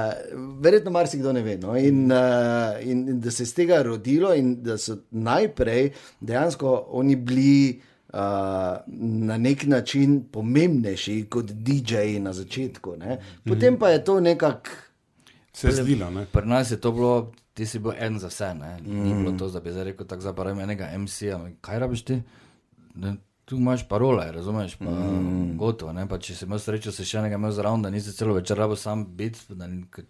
verjetno 0.63 0.91
marsikdo 0.91 1.33
ne 1.33 1.41
ve. 1.43 1.57
No? 1.57 1.75
In, 1.75 2.07
uh, 2.11 2.79
in, 2.81 3.07
in 3.09 3.19
da 3.19 3.31
se 3.31 3.43
je 3.43 3.47
z 3.51 3.53
tega 3.53 3.81
rodilo, 3.83 4.33
in 4.33 4.63
da 4.63 4.77
so 4.77 4.97
najprej 5.11 5.91
dejansko 6.21 6.87
oni 6.91 7.15
bili. 7.15 7.81
Uh, 8.17 8.23
na 9.27 9.35
nek 9.37 9.67
način 9.69 10.23
pomembnejši 10.31 11.27
kot 11.29 11.51
DJ-ji 11.51 12.19
na 12.19 12.33
začetku. 12.33 12.95
Ne? 12.97 13.19
Potem 13.45 13.77
pa 13.77 13.89
je 13.89 14.03
to 14.03 14.19
nekako. 14.19 14.69
Se 15.53 15.67
je 15.67 15.73
zdelo, 15.83 16.09
ne? 16.11 16.25
Pri 16.25 16.49
nas 16.49 16.71
je 16.71 16.79
to 16.81 16.91
bilo, 16.91 17.31
ti 17.53 17.65
si 17.65 17.79
bil 17.79 17.93
en 17.99 18.17
za 18.19 18.31
vse. 18.33 18.53
Ne? 18.57 18.71
Ni 18.81 19.13
bilo 19.13 19.37
to, 19.37 19.51
da 19.53 19.59
bi 19.59 19.71
zdaj 19.71 19.83
rekel, 19.91 20.07
tako 20.09 20.21
zapravim 20.21 20.59
enega 20.59 20.89
MC-ja. 20.97 21.37
Kaj 21.61 21.79
rabiš 21.79 22.03
ti? 22.09 22.17
Ne, 22.95 23.15
tu 23.47 23.55
imaš 23.55 23.87
parole, 23.87 24.31
razumeš? 24.31 24.75
Pa, 24.75 24.85
mm. 24.85 25.57
Gotovo. 25.57 25.93
Ne? 25.93 26.03
Pa, 26.07 26.19
če 26.19 26.35
si 26.35 26.43
imel 26.45 26.59
srečo, 26.59 26.91
si 26.91 27.05
še 27.07 27.21
enega 27.21 27.39
imel 27.39 27.53
zraven, 27.55 27.85
da 27.85 27.89
nisi 27.93 28.11
celo 28.11 28.35
večer 28.35 28.59
rabo 28.59 28.75
sam 28.75 29.05
biti, 29.15 29.39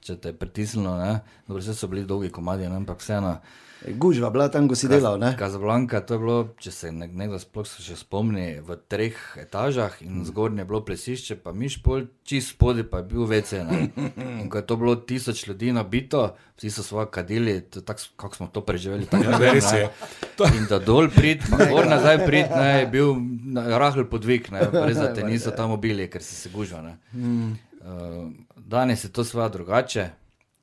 če 0.02 0.18
te 0.18 0.34
je 0.34 0.40
pritisnilo. 0.42 0.98
ne. 0.98 1.20
Dobro, 1.46 1.62
vse 1.62 1.78
so 1.78 1.88
bili 1.88 2.06
dolgi 2.10 2.34
komadi, 2.34 2.66
ne? 2.66 2.82
ampak 2.82 2.98
vseeno. 3.06 3.38
Gužva, 3.86 4.32
bila 4.34 4.48
tam, 4.50 4.66
ko 4.66 4.74
si 4.76 4.90
delal. 4.90 5.20
Ne? 5.22 5.36
Kazablanka, 5.38 6.02
to 6.02 6.16
je 6.16 6.20
bilo, 6.20 6.38
če 6.58 6.72
se 6.74 6.90
nek- 6.90 7.14
nekdo 7.14 7.38
sploh 7.38 7.62
še 7.62 7.94
spomni, 7.96 8.58
v 8.66 8.78
treh 8.90 9.14
etažah 9.38 10.02
in 10.02 10.26
zgornje 10.26 10.66
je 10.66 10.66
bilo 10.66 10.82
plesišče, 10.82 11.38
pa 11.46 11.54
miš 11.54 11.78
pol, 11.86 12.08
čist 12.26 12.56
spodaj 12.58 12.90
pa 12.90 13.04
je 13.04 13.08
bil 13.14 13.30
vece. 13.30 13.62
ne. 13.62 13.94
In 14.42 14.50
ko 14.50 14.58
je 14.58 14.66
to 14.66 14.76
bilo 14.82 14.96
tisoč 14.98 15.46
ljudi 15.48 15.70
nabito, 15.72 16.34
vsi 16.58 16.74
so 16.74 16.84
svoje 16.84 17.12
kadili, 17.14 17.62
tako, 17.62 18.02
kako 18.18 18.36
smo 18.36 18.48
to 18.50 18.66
preživeli. 18.66 19.06
tako 19.06 19.38
ne. 19.38 19.54
je. 19.62 19.86
In 20.58 20.66
da 20.66 20.80
dol 20.82 21.14
prid, 21.14 21.46
pa 21.52 21.70
gor 21.70 21.86
nazaj 21.86 22.26
prid, 22.26 22.50
ne, 22.50 22.82
je 22.82 22.88
bil 22.88 23.14
rahl 23.78 24.06
podvig, 24.10 24.52
ne, 24.52 24.68
brez 24.72 24.98
da 24.98 25.14
te 25.16 25.24
niso 25.24 25.52
tam 25.52 25.72
ubili, 25.72 26.10
ker 26.10 26.24
si 26.24 26.36
se 26.36 26.50
gužva. 26.54 26.84
Uh, 27.14 28.32
danes 28.56 29.04
je 29.04 29.12
to 29.14 29.24
sva 29.24 29.50
drugače. 29.50 30.10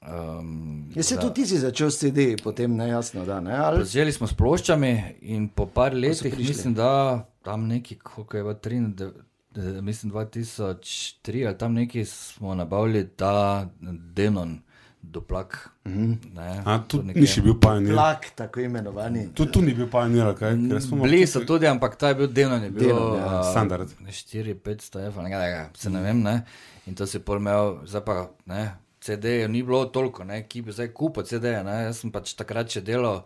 Um, 0.04 0.90
Ja, 0.94 1.02
se 1.02 1.16
tudi 1.16 1.34
ti 1.34 1.46
si 1.46 1.58
začel 1.58 1.90
s 1.90 1.98
CD, 1.98 2.34
potem 2.42 2.76
ne 2.76 2.88
jasno, 2.88 3.24
da 3.24 3.40
ne. 3.40 3.56
Ali, 3.56 3.84
Začeli 3.84 4.12
smo 4.12 4.26
s 4.26 4.34
ploščami 4.36 4.90
in 5.32 5.48
po 5.48 5.66
par 5.66 5.94
letih, 5.96 6.36
mislim, 6.38 6.74
da 6.74 7.24
tam 7.42 7.66
neki, 7.68 7.96
koliko 7.98 8.36
je 8.36 8.42
bilo, 8.42 8.54
93, 8.54 9.10
eh, 9.56 9.80
mislim 9.82 10.12
2003 10.12 11.46
ali 11.46 11.58
tam 11.58 11.74
neki 11.74 12.04
smo 12.04 12.54
nabavili 12.54 13.08
ta 13.08 13.66
Denon 14.14 14.58
doplak. 15.10 15.70
Mm 15.84 15.92
-hmm. 15.92 16.34
ne, 16.34 16.62
A, 16.64 16.78
to 16.78 16.98
tu 16.98 17.02
ni 17.02 17.26
še 17.26 17.42
bil 17.42 17.54
pionir. 17.60 17.92
plak, 17.92 18.30
tako 18.34 18.60
imenovani. 18.60 19.28
Tu, 19.34 19.46
tu 19.46 19.62
ni 19.62 19.74
bil 19.74 19.90
pionir, 19.90 20.34
kaj? 20.34 20.80
Smo 20.80 21.02
Bili 21.02 21.26
so 21.26 21.40
tudi, 21.40 21.66
ampak 21.66 21.96
ta 21.96 22.08
je 22.08 22.14
bil 22.14 22.28
je 22.28 22.70
bil 22.70 22.86
Denon, 22.88 23.16
ja, 23.16 23.40
a, 23.40 23.42
standard. 23.50 23.88
4-500 24.00 25.06
evrov, 25.06 25.24
nekaj 25.24 25.40
takega, 25.40 25.70
se 25.74 25.90
ne 25.90 26.00
vem, 26.00 26.22
ne. 26.22 26.44
In 26.86 26.94
to 26.94 27.06
si 27.06 27.18
pol 27.18 27.36
imel, 27.36 27.78
zdaj 27.86 28.04
pa, 28.04 28.30
ne, 28.46 28.74
CD-jev 29.00 29.50
ni 29.50 29.62
bilo 29.62 29.84
toliko, 29.84 30.24
ne, 30.24 30.42
ki 30.48 30.62
bi 30.62 30.72
zdaj 30.72 30.92
kupil 30.92 31.24
CD-je, 31.24 31.64
ne, 31.64 31.82
jaz 31.84 32.00
sem 32.00 32.12
pač 32.12 32.34
takrat 32.34 32.72
še 32.72 32.80
delal. 32.80 33.24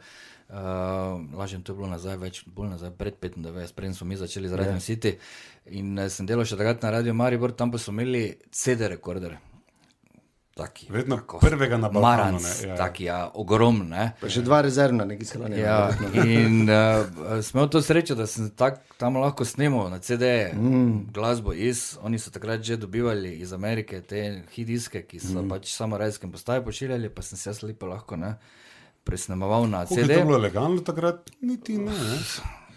Uh, 0.48 1.20
lažem, 1.36 1.60
to 1.62 1.74
je 1.74 1.76
bilo 1.76 1.90
nazaj, 1.90 2.16
več, 2.16 2.40
bolj 2.48 2.70
nazaj, 2.70 2.94
pred 2.96 3.18
95, 3.20 3.74
preden 3.76 3.94
smo 3.94 4.06
mi 4.08 4.16
začeli 4.16 4.48
z 4.48 4.56
Radio 4.56 4.78
yeah. 4.78 4.84
City. 4.84 5.12
In 5.76 5.92
uh, 5.98 6.08
sem 6.08 6.26
delal 6.26 6.48
še 6.48 6.56
takrat 6.56 6.80
na 6.82 6.94
Radio 6.94 7.12
Maribor, 7.12 7.52
tam 7.52 7.68
pa 7.70 7.76
smo 7.76 7.92
imeli 7.92 8.32
CD-rekorder. 8.48 9.36
Taki. 10.58 10.86
Vedno 10.90 11.16
tako, 11.16 11.38
prvega 11.38 11.76
na 11.76 11.88
Balkanu, 11.88 12.02
Marans, 12.02 12.42
ne, 12.42 12.68
ja, 12.68 12.72
ja. 12.72 12.76
taki, 12.76 13.04
ja, 13.04 13.18
ogromen, 13.34 13.88
ne. 13.88 14.06
Pa 14.18 14.26
še 14.32 14.42
dva 14.42 14.58
rezervna, 14.66 15.04
neki 15.06 15.26
shranijo. 15.28 15.60
Ja, 15.62 15.76
in 16.26 16.64
uh, 16.66 17.38
smo 17.46 17.60
imeli 17.60 17.70
to 17.76 17.82
srečo, 17.82 18.16
da 18.18 18.26
sem 18.26 18.48
tak, 18.58 18.80
tam 18.98 19.20
lahko 19.22 19.46
snimal 19.46 19.86
na 19.92 20.00
CD-je 20.02 20.50
mm. 20.58 21.12
glasbo 21.14 21.54
iz. 21.54 21.92
Oni 22.02 22.18
so 22.18 22.34
takrat 22.34 22.66
že 22.66 22.76
dobivali 22.76 23.36
iz 23.38 23.54
Amerike 23.54 24.02
te 24.02 24.24
hidiske, 24.56 25.04
ki 25.06 25.22
so 25.22 25.38
mm. 25.38 25.54
pač 25.54 25.70
samo 25.70 25.98
rajskem 25.98 26.34
postaje 26.34 26.64
pošiljali, 26.66 27.14
pa 27.14 27.22
sem 27.22 27.38
se 27.38 27.52
jaz 27.52 27.62
lepo 27.62 27.86
lahko 27.86 28.18
ne, 28.18 28.34
presnemoval 29.06 29.70
na 29.70 29.86
Kako 29.86 30.00
je 30.00 30.08
CD. 30.10 30.18
to 30.18 30.26
bilo 30.26 30.42
legalno 30.42 30.82
takrat? 30.82 31.30
Niti 31.40 31.78
ne. 31.78 31.94
ne. 31.94 32.18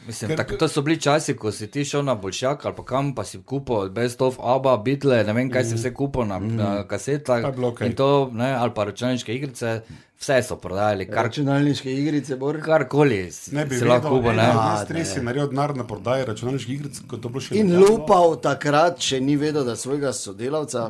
Mislim, 0.08 0.32
Ker- 0.32 0.38
tak, 0.38 0.58
to 0.58 0.68
so 0.68 0.82
bili 0.82 0.98
časi, 1.02 1.36
ko 1.38 1.52
si 1.52 1.68
ti 1.68 1.86
šel 1.86 2.02
na 2.04 2.16
Bolšjak 2.16 2.66
ali 2.66 2.76
pa 2.76 2.84
kam, 2.86 3.14
pa 3.16 3.24
si 3.24 3.42
kupil 3.46 3.90
Best 3.94 4.22
of 4.22 4.40
Abba, 4.42 4.78
Beatle, 4.78 5.24
ne 5.24 5.34
vem 5.34 5.52
kaj 5.52 5.66
si 5.66 5.76
vse 5.78 5.94
kupil 5.94 6.26
na, 6.26 6.40
mm. 6.40 6.56
na 6.58 6.70
kasetah. 6.90 7.46
Bilo 7.56 7.70
okej. 7.76 7.92
In 7.92 7.96
to, 7.96 8.30
ne, 8.34 8.50
ali 8.58 8.74
pa 8.74 8.88
računalniške 8.90 9.36
igrice, 9.36 9.76
vse 10.22 10.42
so 10.48 10.58
prodajali, 10.58 11.06
kar, 11.06 11.30
Računalniške 11.30 11.94
igrice, 11.94 12.36
bor. 12.36 12.58
karkoli 12.62 13.30
Ne 13.52 13.66
bi 13.66 13.80
lahko 13.86 14.18
kupil. 14.18 14.34
ne. 14.42 14.50
Ne, 14.50 14.86
stres 14.86 15.16
je 15.16 15.24
naredil 15.24 15.54
denar 15.54 15.76
na 15.78 15.86
prodaji 15.88 16.26
računalniških 16.26 16.76
igric, 16.76 17.02
kot 17.08 17.22
to 17.22 17.30
bilo 17.30 17.42
še 17.42 17.62
In 17.62 17.74
lupal 17.78 18.40
takrat, 18.42 18.98
še 19.02 19.22
ni 19.22 19.38
vedel, 19.38 19.66
da 19.66 19.78
svojega 19.78 20.14
sodelavca. 20.18 20.90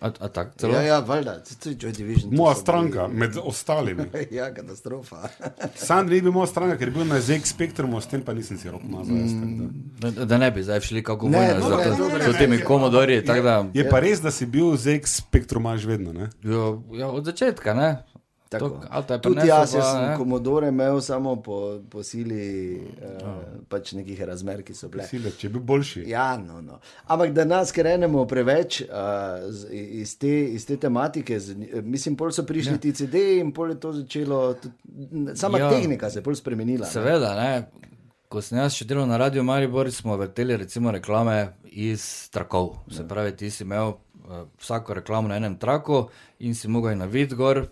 A, 0.00 0.10
a 0.20 0.28
tak, 0.28 0.52
celo? 0.56 0.74
Ja, 0.74 0.82
ja, 0.82 0.98
valjda, 1.00 1.34
to 1.54 1.68
je 1.68 1.76
Joy 1.76 1.92
Division. 1.92 2.34
Moja 2.34 2.54
stranka, 2.54 3.08
med 3.08 3.36
ostalimi. 3.38 4.02
bili- 4.04 4.28
Ja, 4.32 4.54
katastrofa. 4.54 5.28
Sam 5.78 6.08
bil 6.20 6.32
moja 6.32 6.46
stranka, 6.46 6.76
ker 6.76 6.88
je 6.88 6.92
bil 6.92 7.04
na 7.04 7.16
ZX 7.16 7.44
Spektrumu, 7.46 8.00
s 8.00 8.06
tem 8.06 8.22
pa 8.22 8.32
nisem 8.32 8.58
si 8.58 8.68
nazaj. 8.88 9.16
jaz, 9.16 9.32
tako 9.32 9.54
da. 10.12 10.24
Da, 10.24 10.38
ne 10.38 10.50
bi 10.50 10.62
zdaj 10.62 10.80
šli 10.80 11.02
kako 11.02 11.26
vojna 11.28 11.38
ne, 11.38 11.60
temi 12.34 12.56
tako 13.22 13.42
da- 13.42 13.66
Je 13.74 13.88
pa 13.88 14.00
res, 14.00 14.20
da 14.20 14.30
si 14.30 14.46
bil 14.46 14.74
ZX 14.74 15.06
Spektrumaš 15.06 15.84
vedno, 15.84 16.12
ne? 16.12 16.28
Jo, 16.42 16.82
ja, 16.92 17.08
od 17.08 17.24
začetka, 17.24 17.74
ne? 17.74 18.04
Tako. 18.48 18.68
To, 19.08 19.18
Tudi 19.18 19.48
jaz, 19.48 19.72
pa, 19.72 19.82
sem 19.82 20.02
ne. 20.10 20.16
komodore 20.16 20.68
imel 20.68 21.00
samo 21.00 21.36
po, 21.42 21.80
po 21.90 22.02
sili 22.02 22.76
uh, 22.76 23.38
pač 23.68 23.92
nekih 23.92 24.20
razmer, 24.22 24.62
ki 24.62 24.74
so 24.76 24.88
bile. 24.92 25.06
Sile, 25.08 25.32
če 25.32 25.46
je 25.48 25.52
bil 25.56 25.62
boljši. 25.64 26.04
Ja, 26.10 26.36
no, 26.38 26.60
no. 26.62 26.78
Ampak 27.10 27.32
da 27.34 27.44
nas 27.48 27.72
krenemo 27.72 28.26
preveč 28.30 28.82
z, 29.48 29.72
iz, 29.72 30.14
te, 30.18 30.34
iz 30.54 30.66
te 30.66 30.76
tematike, 30.76 31.40
z, 31.40 31.56
mislim, 31.82 32.16
pol 32.20 32.30
so 32.36 32.44
prišli 32.46 32.76
ja. 32.76 32.82
ti 32.84 32.92
CD 32.94 33.24
in 33.40 33.52
pol 33.56 33.72
je 33.74 33.80
to 33.80 33.92
začelo, 33.92 34.42
tudi, 34.54 35.34
sama 35.34 35.58
Ja. 35.58 35.64
ja. 35.64 35.70
tehnika 35.70 36.10
se 36.10 36.18
je 36.18 36.22
pol 36.22 36.34
spremenila. 36.34 36.86
ne. 36.86 36.92
Seveda, 36.92 37.34
ne. 37.34 37.50
Ko 38.28 38.42
sem 38.42 38.58
jaz 38.58 38.74
še 38.74 38.86
delal 38.90 39.06
na 39.06 39.16
Radio 39.20 39.44
Maribor, 39.46 39.90
smo 39.94 40.16
vrteli 40.18 40.56
recimo 40.58 40.90
reklame 40.90 41.54
iz 41.70 42.28
trakov. 42.34 42.76
Se 42.90 43.06
pravi, 43.08 43.36
ti 43.36 43.50
si 43.50 43.62
imel 43.64 43.94
uh, 43.94 44.44
vsako 44.60 44.94
reklamo 45.00 45.28
na 45.30 45.36
enem 45.38 45.56
traku 45.58 46.08
in 46.38 46.54
si 46.54 46.68
mogel 46.68 46.98
na 46.98 47.06
vid 47.06 47.34
gor. 47.38 47.64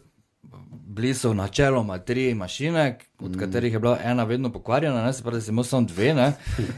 Bili 0.93 1.15
so 1.15 1.33
načeloma 1.35 1.99
tri 1.99 2.35
mašine, 2.35 2.99
od 3.19 3.39
katerih 3.39 3.73
je 3.73 3.79
bila 3.79 3.99
ena 4.05 4.25
vedno 4.25 4.53
pokvarjena, 4.53 5.05
ne, 5.05 5.13
se 5.13 5.23
pravi, 5.23 5.37
da 5.37 5.41
si 5.41 5.51
imel 5.51 5.65
samo 5.65 5.87
dve. 5.87 6.15
ne. 6.15 6.33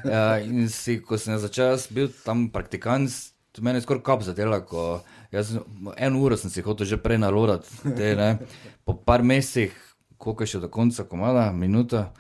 Uh, 0.05 0.47
in 0.49 0.69
si, 0.69 1.01
ko 1.03 1.19
sem 1.19 1.39
začel, 1.39 1.73
jaz 1.75 1.89
bil 1.91 2.09
tam 2.25 2.49
praktikant, 2.51 3.11
meni 3.59 3.79
je 3.79 3.87
skoraj 3.87 4.03
kap 4.03 4.23
zadela, 4.23 4.61
ko 4.61 5.01
jaz 5.33 5.57
eno 5.97 6.21
uro 6.23 6.37
sem 6.37 6.51
si 6.51 6.63
hotel 6.63 6.87
že 6.87 6.97
prej 6.97 7.19
nalodati. 7.19 7.69
Te, 7.97 8.15
ne. 8.17 8.39
po 8.85 8.95
par 8.95 9.23
mesecih, 9.23 9.75
koliko 10.19 10.43
je 10.43 10.55
še 10.55 10.63
do 10.63 10.71
konca 10.71 11.05
komada, 11.11 11.51
minuta, 11.53 12.13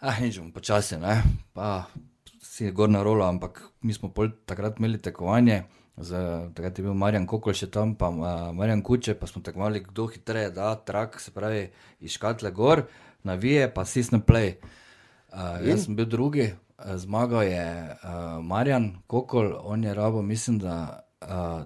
ah, 0.00 0.18
nič 0.20 0.40
bom 0.40 0.50
počasi, 0.52 0.98
ne. 0.98 1.20
Pa 1.54 1.86
si 2.42 2.64
je 2.66 2.72
gor 2.72 2.90
na 2.90 3.04
rolo, 3.06 3.24
ampak 3.24 3.62
mi 3.82 3.94
smo 3.94 4.10
pol 4.12 4.32
takrat 4.46 4.80
imeli 4.80 4.98
tekovanje. 4.98 5.62
Z, 6.00 6.10
takrat 6.54 6.78
je 6.78 6.84
bil 6.84 6.94
Marjan 6.94 7.26
Kokol 7.26 7.52
še 7.52 7.66
tam, 7.70 7.94
pa 7.94 8.08
uh, 8.08 8.24
Marjan 8.56 8.82
Kuče, 8.82 9.14
pa 9.14 9.26
smo 9.26 9.42
tekmovali, 9.42 9.82
kdo 9.84 10.06
hitreje 10.06 10.50
da 10.50 10.74
trak, 10.76 11.20
se 11.20 11.30
pravi, 11.30 11.66
iz 12.00 12.16
škatle 12.16 12.50
gor, 12.50 12.86
navije, 13.22 13.68
pa 13.74 13.84
sisne 13.84 14.20
play. 14.20 14.54
Uh, 15.30 15.60
jaz 15.66 15.84
sem 15.84 15.96
bil 15.96 16.08
drugi, 16.08 16.48
uh, 16.78 16.96
zmagal 16.96 17.42
je 17.42 17.66
uh, 17.92 18.40
Marjan 18.42 18.94
Kokol, 19.06 19.52
on 19.60 19.84
je 19.84 19.94
rabo, 19.94 20.22
mislim, 20.22 20.58
da 20.58 20.76
uh, 21.20 21.62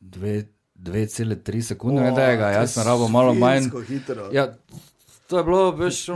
dve- 0.00 0.46
2,3 0.76 1.62
sekunde, 1.62 2.10
oh, 2.10 2.14
da 2.16 2.30
je 2.30 2.36
ga, 2.36 2.48
jaz 2.50 2.74
sem 2.74 2.84
rabo 2.84 3.08
malo 3.08 3.34
manj. 3.34 3.70
hitro. 3.88 4.28
Ja, 4.32 4.54
to 5.26 5.38
je 5.38 5.44
bilo, 5.44 5.70
veš, 5.72 6.08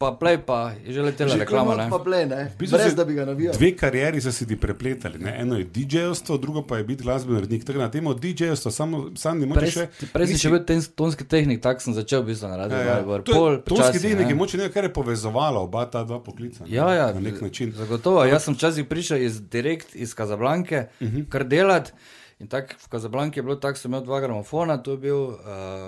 pa 0.00 0.10
play, 0.12 0.38
pa 0.40 0.72
je 0.80 0.92
že 0.92 1.02
letela 1.02 1.34
reklama. 1.34 1.76
Že 1.76 1.90
pa 1.90 1.98
play, 2.00 2.24
ne? 2.24 2.44
V 2.46 2.58
bistvu 2.58 2.72
Brez 2.74 2.88
si- 2.88 2.96
da 2.96 3.04
bi 3.04 3.12
ga 3.12 3.24
navijal. 3.26 3.52
Dve 3.52 3.70
karieri 3.74 4.16
so 4.18 4.32
se 4.32 4.46
ti 4.46 4.56
prepletali. 4.56 5.18
Ne? 5.18 5.36
Eno 5.38 5.54
je 5.54 5.64
DJ-ovstvo, 5.66 6.38
drugo 6.38 6.62
pa 6.62 6.78
je 6.78 6.84
biti 6.84 7.02
glasbeni 7.02 7.36
urednik. 7.36 7.64
Tako 7.64 7.78
na 7.78 7.90
temo 7.90 8.14
DJ-ovstva 8.14 8.70
samo 8.70 9.10
sam 9.14 9.38
ne 9.38 9.46
moreš 9.46 9.74
še. 9.74 9.86
prej 10.08 10.26
nisi- 10.26 10.38
še 10.38 10.48
bil 10.48 10.64
ten, 10.64 10.80
tonski 10.90 11.24
tehnik, 11.26 11.60
tako 11.60 11.80
sem 11.82 11.94
začel 11.94 12.22
v 12.22 12.26
bistvu 12.26 12.48
na 12.48 12.56
radiju. 12.56 12.78
Ja, 12.78 12.96
Ja, 12.96 13.04
Pol, 13.26 13.60
Tonski 13.60 13.98
tehnik 14.00 14.20
je 14.22 14.26
ne. 14.26 14.34
moče 14.34 14.56
nekaj, 14.56 14.72
kar 14.72 14.84
je 14.84 14.92
povezovalo 14.92 15.60
oba 15.60 15.84
ta 15.86 16.00
dva 16.02 16.18
poklica. 16.18 16.64
ne. 16.64 16.70
Ja, 16.70 16.88
ja, 16.90 17.12
na 17.12 17.20
nek 17.20 17.36
način. 17.38 17.72
Zagotovo. 17.74 18.24
Jaz 18.24 18.42
sem 18.42 18.54
včasih 18.54 18.84
prišel 18.86 19.20
iz, 19.20 19.38
direkt 19.42 19.92
iz 19.94 20.14
Kazablanke, 20.14 20.86
uh 20.90 21.02
Mhm. 21.02 21.16
-huh. 21.18 21.28
kar 21.28 21.44
delati. 21.44 21.92
In 22.40 22.48
tako 22.48 22.78
v 22.80 22.88
Kazablanki 22.88 23.38
je 23.38 23.42
bilo 23.44 23.56
tako, 23.60 23.78
sem 23.78 23.90
imel 23.90 24.04
dva 24.06 24.20
gramofona, 24.20 24.78
tu 24.82 24.96
je 24.96 24.96
bil 24.96 25.18
uh, 25.28 25.36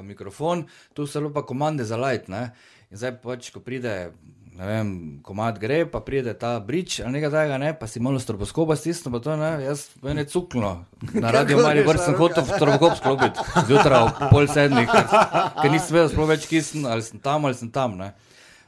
mikrofon, 0.04 0.66
tu 0.92 1.06
so 1.08 1.20
bile 1.20 1.32
pa 1.32 1.46
komande 1.48 1.84
za 1.88 1.96
light. 1.96 2.28
Ne? 2.28 2.50
In 2.92 3.00
zdaj 3.00 3.14
pač, 3.22 3.48
ko 3.54 3.62
pride, 3.64 4.12
ne 4.58 4.66
vem, 4.68 4.90
komad 5.24 5.56
gre, 5.62 5.86
pa 5.88 6.02
pride 6.04 6.34
ta 6.36 6.58
brič 6.60 6.98
ali 7.00 7.16
nekaj 7.16 7.32
takega, 7.32 7.58
ne? 7.62 7.70
pa 7.72 7.88
si 7.88 8.04
malo 8.04 8.20
stroboskopa 8.20 8.76
stisnil, 8.76 9.14
pa 9.16 9.22
to 9.24 9.36
ne, 9.40 9.48
jaz 9.64 9.86
meni 10.04 10.26
je 10.26 10.28
cuklo. 10.34 10.74
Na 11.16 11.32
greš 11.32 11.56
Brž 11.88 12.02
na 12.02 12.04
sem 12.04 12.20
hotel 12.20 12.44
stroboskop 12.44 13.00
sklopiti, 13.00 13.48
zjutraj 13.70 14.04
ob 14.10 14.22
pol 14.28 14.50
sedmih, 14.52 14.92
ker, 14.92 15.08
ker 15.56 15.72
nisem 15.72 15.96
vedel 15.96 16.12
sploh 16.12 16.30
več, 16.34 16.44
kje 16.52 16.62
sem, 16.68 16.84
ali 16.84 17.08
sem 17.08 17.24
tam 17.24 17.48
ali 17.48 17.56
sem 17.56 17.72
tam. 17.72 17.96
Ne? 17.96 18.12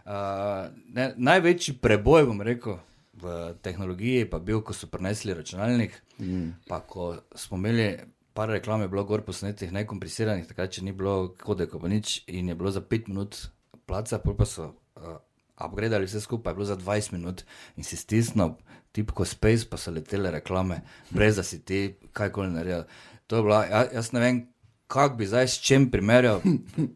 Uh, 0.08 0.72
ne, 0.88 1.12
največji 1.20 1.76
preboj, 1.84 2.30
bom 2.32 2.40
rekel, 2.48 2.80
v 3.24 3.54
tehnologiji 3.64 4.28
pa 4.30 4.38
bil, 4.38 4.60
ko 4.60 4.76
so 4.76 4.86
prenesli 4.92 5.34
računalnik. 5.34 5.96
Mm. 6.18 6.50
Pa 6.68 6.82
ko 6.84 7.14
smo 7.34 7.56
imeli 7.56 7.88
par 8.34 8.50
reklam, 8.50 8.82
je 8.82 8.88
bilo 8.88 9.04
gor 9.04 9.22
posnetih, 9.22 9.72
nekomprisiranih, 9.72 10.46
takrat 10.50 10.74
če 10.74 10.82
ni 10.84 10.92
bilo 10.92 11.34
kodeka, 11.38 11.78
pa 11.78 11.88
nič, 11.88 12.24
in 12.26 12.50
je 12.50 12.56
bilo 12.58 12.72
za 12.74 12.82
5 12.82 13.10
minut 13.12 13.38
placa, 13.86 14.18
pa 14.18 14.46
so 14.48 14.72
uh, 14.98 15.18
upgradali 15.66 16.08
vse 16.08 16.20
skupaj, 16.20 16.50
je 16.50 16.58
bilo 16.58 16.66
za 16.66 16.76
20 16.76 17.12
minut 17.14 17.44
in 17.76 17.86
si 17.86 17.96
stisnil 17.96 18.56
tipko 18.94 19.24
Space, 19.24 19.68
pa 19.70 19.78
so 19.78 19.94
letele 19.94 20.30
reklame, 20.34 20.82
brez 21.10 21.38
da 21.38 21.42
si 21.46 21.60
ti 21.62 21.94
kajkoli 22.12 22.50
naredil. 22.50 22.84
To 23.26 23.36
je 23.36 23.42
bila, 23.42 23.64
ja, 23.70 23.86
jaz 23.94 24.12
ne 24.12 24.20
vem. 24.20 24.42
Kako 24.86 25.16
bi 25.16 25.26
zdaj 25.26 25.48
s 25.48 25.62
čim 25.64 25.88
primerjal 25.90 26.42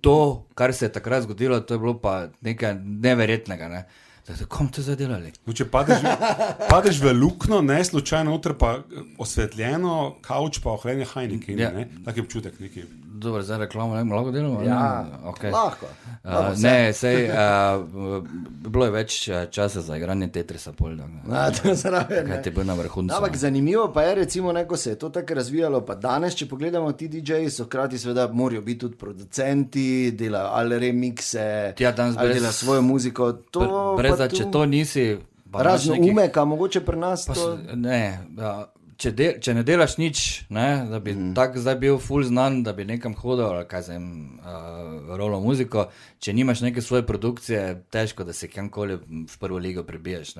to, 0.04 0.46
kar 0.54 0.74
se 0.74 0.86
je 0.86 0.92
takrat 0.92 1.22
zgodilo, 1.24 1.60
to 1.60 1.74
je 1.74 1.78
bilo 1.78 1.96
pa 2.00 2.28
nekaj 2.44 2.76
neverjetnega. 2.84 3.68
Ne? 3.68 3.86
Zdaj, 4.28 4.48
kom 4.52 4.68
to 4.68 4.82
zdaj 4.84 4.98
delali? 5.00 5.32
No, 5.46 5.54
če 5.56 5.64
padeš, 5.72 6.04
padeš 6.72 7.00
v 7.00 7.14
luknjo, 7.16 7.62
ne 7.64 7.78
slučajno, 7.84 8.34
noter 8.34 8.54
pa 8.60 8.74
eh, 8.80 9.04
osvetljeno, 9.18 10.18
kavč 10.24 10.60
pa 10.64 10.74
ohranjanje 10.76 11.08
hajnike. 11.14 11.56
Ja. 11.56 11.72
Ja. 11.72 11.86
Tak 12.04 12.16
je 12.16 12.26
občutek 12.26 12.60
neki. 12.60 12.84
Dobro, 13.18 13.42
zdaj 13.42 13.58
reklamo, 13.58 13.94
ne 13.94 14.14
lahko 14.14 14.30
delamo. 14.30 14.62
Ja, 14.62 14.80
ne? 15.02 15.28
okay. 15.28 15.52
lahko. 15.52 15.86
Lahko 16.24 16.54
Uh, 16.54 16.62
ne, 16.62 16.92
sej, 16.92 17.24
uh, 17.24 17.84
bilo 18.62 18.84
je 18.84 18.90
več 18.90 19.28
uh, 19.28 19.44
časa 19.46 19.80
za 19.80 19.96
igranje 19.96 20.28
Tetrisa, 20.28 20.72
pol, 20.72 20.96
da, 20.96 21.06
Na, 21.24 21.50
to 21.50 21.74
zraven, 21.74 22.24
ne. 22.24 22.30
kaj 22.30 22.42
ti 22.42 22.50
bo 22.50 22.64
na 22.64 22.74
vrhuncu. 22.74 23.14
Ampak 23.14 23.36
zanimivo 23.36 23.92
pa 23.92 24.02
je, 24.02 24.14
recimo, 24.16 24.52
ne, 24.52 24.66
ko 24.66 24.76
se 24.76 24.90
je 24.90 24.96
to 24.96 25.08
tako 25.08 25.34
razvijalo. 25.34 25.80
Pa 25.80 25.94
danes, 25.96 26.34
če 26.34 26.46
pogledamo, 26.46 26.92
ti 26.92 27.08
DJ-ji 27.08 27.50
so 27.50 27.64
hkrati, 27.64 27.98
seveda, 27.98 28.28
morajo 28.28 28.60
biti 28.60 28.78
tudi 28.78 28.96
producenti, 28.96 29.86
delajo 30.12 30.48
ali 30.52 30.78
remikse, 30.78 31.74
Ja, 31.78 31.94
ali 31.96 32.34
delajo 32.34 32.52
svojo 32.52 32.82
muziko. 32.82 33.32
To, 33.32 33.60
Br- 33.60 33.96
Brez 33.98 34.30
tu- 34.30 34.36
če 34.36 34.50
to 34.50 34.66
nisi. 34.66 35.16
Razno 35.52 35.94
umeka, 36.02 36.44
mogoče 36.44 36.80
pri 36.80 36.96
nas 36.98 37.26
Pa, 37.26 37.34
to. 37.34 37.58
ne, 37.74 38.00
ja, 38.36 38.66
če, 38.98 39.12
del, 39.14 39.38
če 39.42 39.54
ne 39.54 39.62
delaš 39.66 39.96
nič, 40.00 40.24
ne, 40.54 40.66
da 40.90 40.98
bi 41.02 41.14
mm. 41.14 41.30
tako 41.38 41.62
zdaj 41.62 41.76
bil 41.82 42.00
full 42.02 42.26
znan, 42.26 42.62
da 42.66 42.74
bi 42.74 42.86
nekam 42.88 43.14
hodil, 43.18 43.46
ali 43.46 43.66
kaj 43.70 43.84
za 43.86 43.98
uh, 43.98 45.14
rolo 45.18 45.38
muziko, 45.44 45.86
če 46.18 46.34
nimaš 46.34 46.64
neke 46.66 46.82
svoje 46.82 47.06
produkcije, 47.06 47.62
težko, 47.94 48.26
da 48.26 48.34
se 48.34 48.50
kamkoli 48.50 48.98
v 48.98 49.38
prvo 49.40 49.62
ligo 49.62 49.86
prebiješ. 49.86 50.34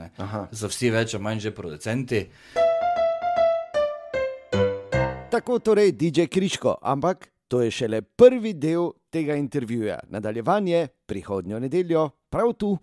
So 0.53 0.71
vsi 0.71 0.91
več 0.95 1.15
ali 1.15 1.25
manj 1.25 1.47
že 1.47 1.55
producenti. 1.55 2.25
Tako 5.29 5.59
torej 5.63 5.93
DJ 5.93 6.27
Kriško, 6.33 6.79
ampak 6.83 7.29
to 7.49 7.63
je 7.63 7.71
šele 7.71 8.03
prvi 8.03 8.55
del 8.59 8.91
tega 9.13 9.37
intervjuja. 9.39 10.01
Nadaljevanje 10.09 10.89
prihodnjo 11.07 11.61
nedeljo, 11.63 12.09
prav 12.33 12.53
tu. 12.59 12.75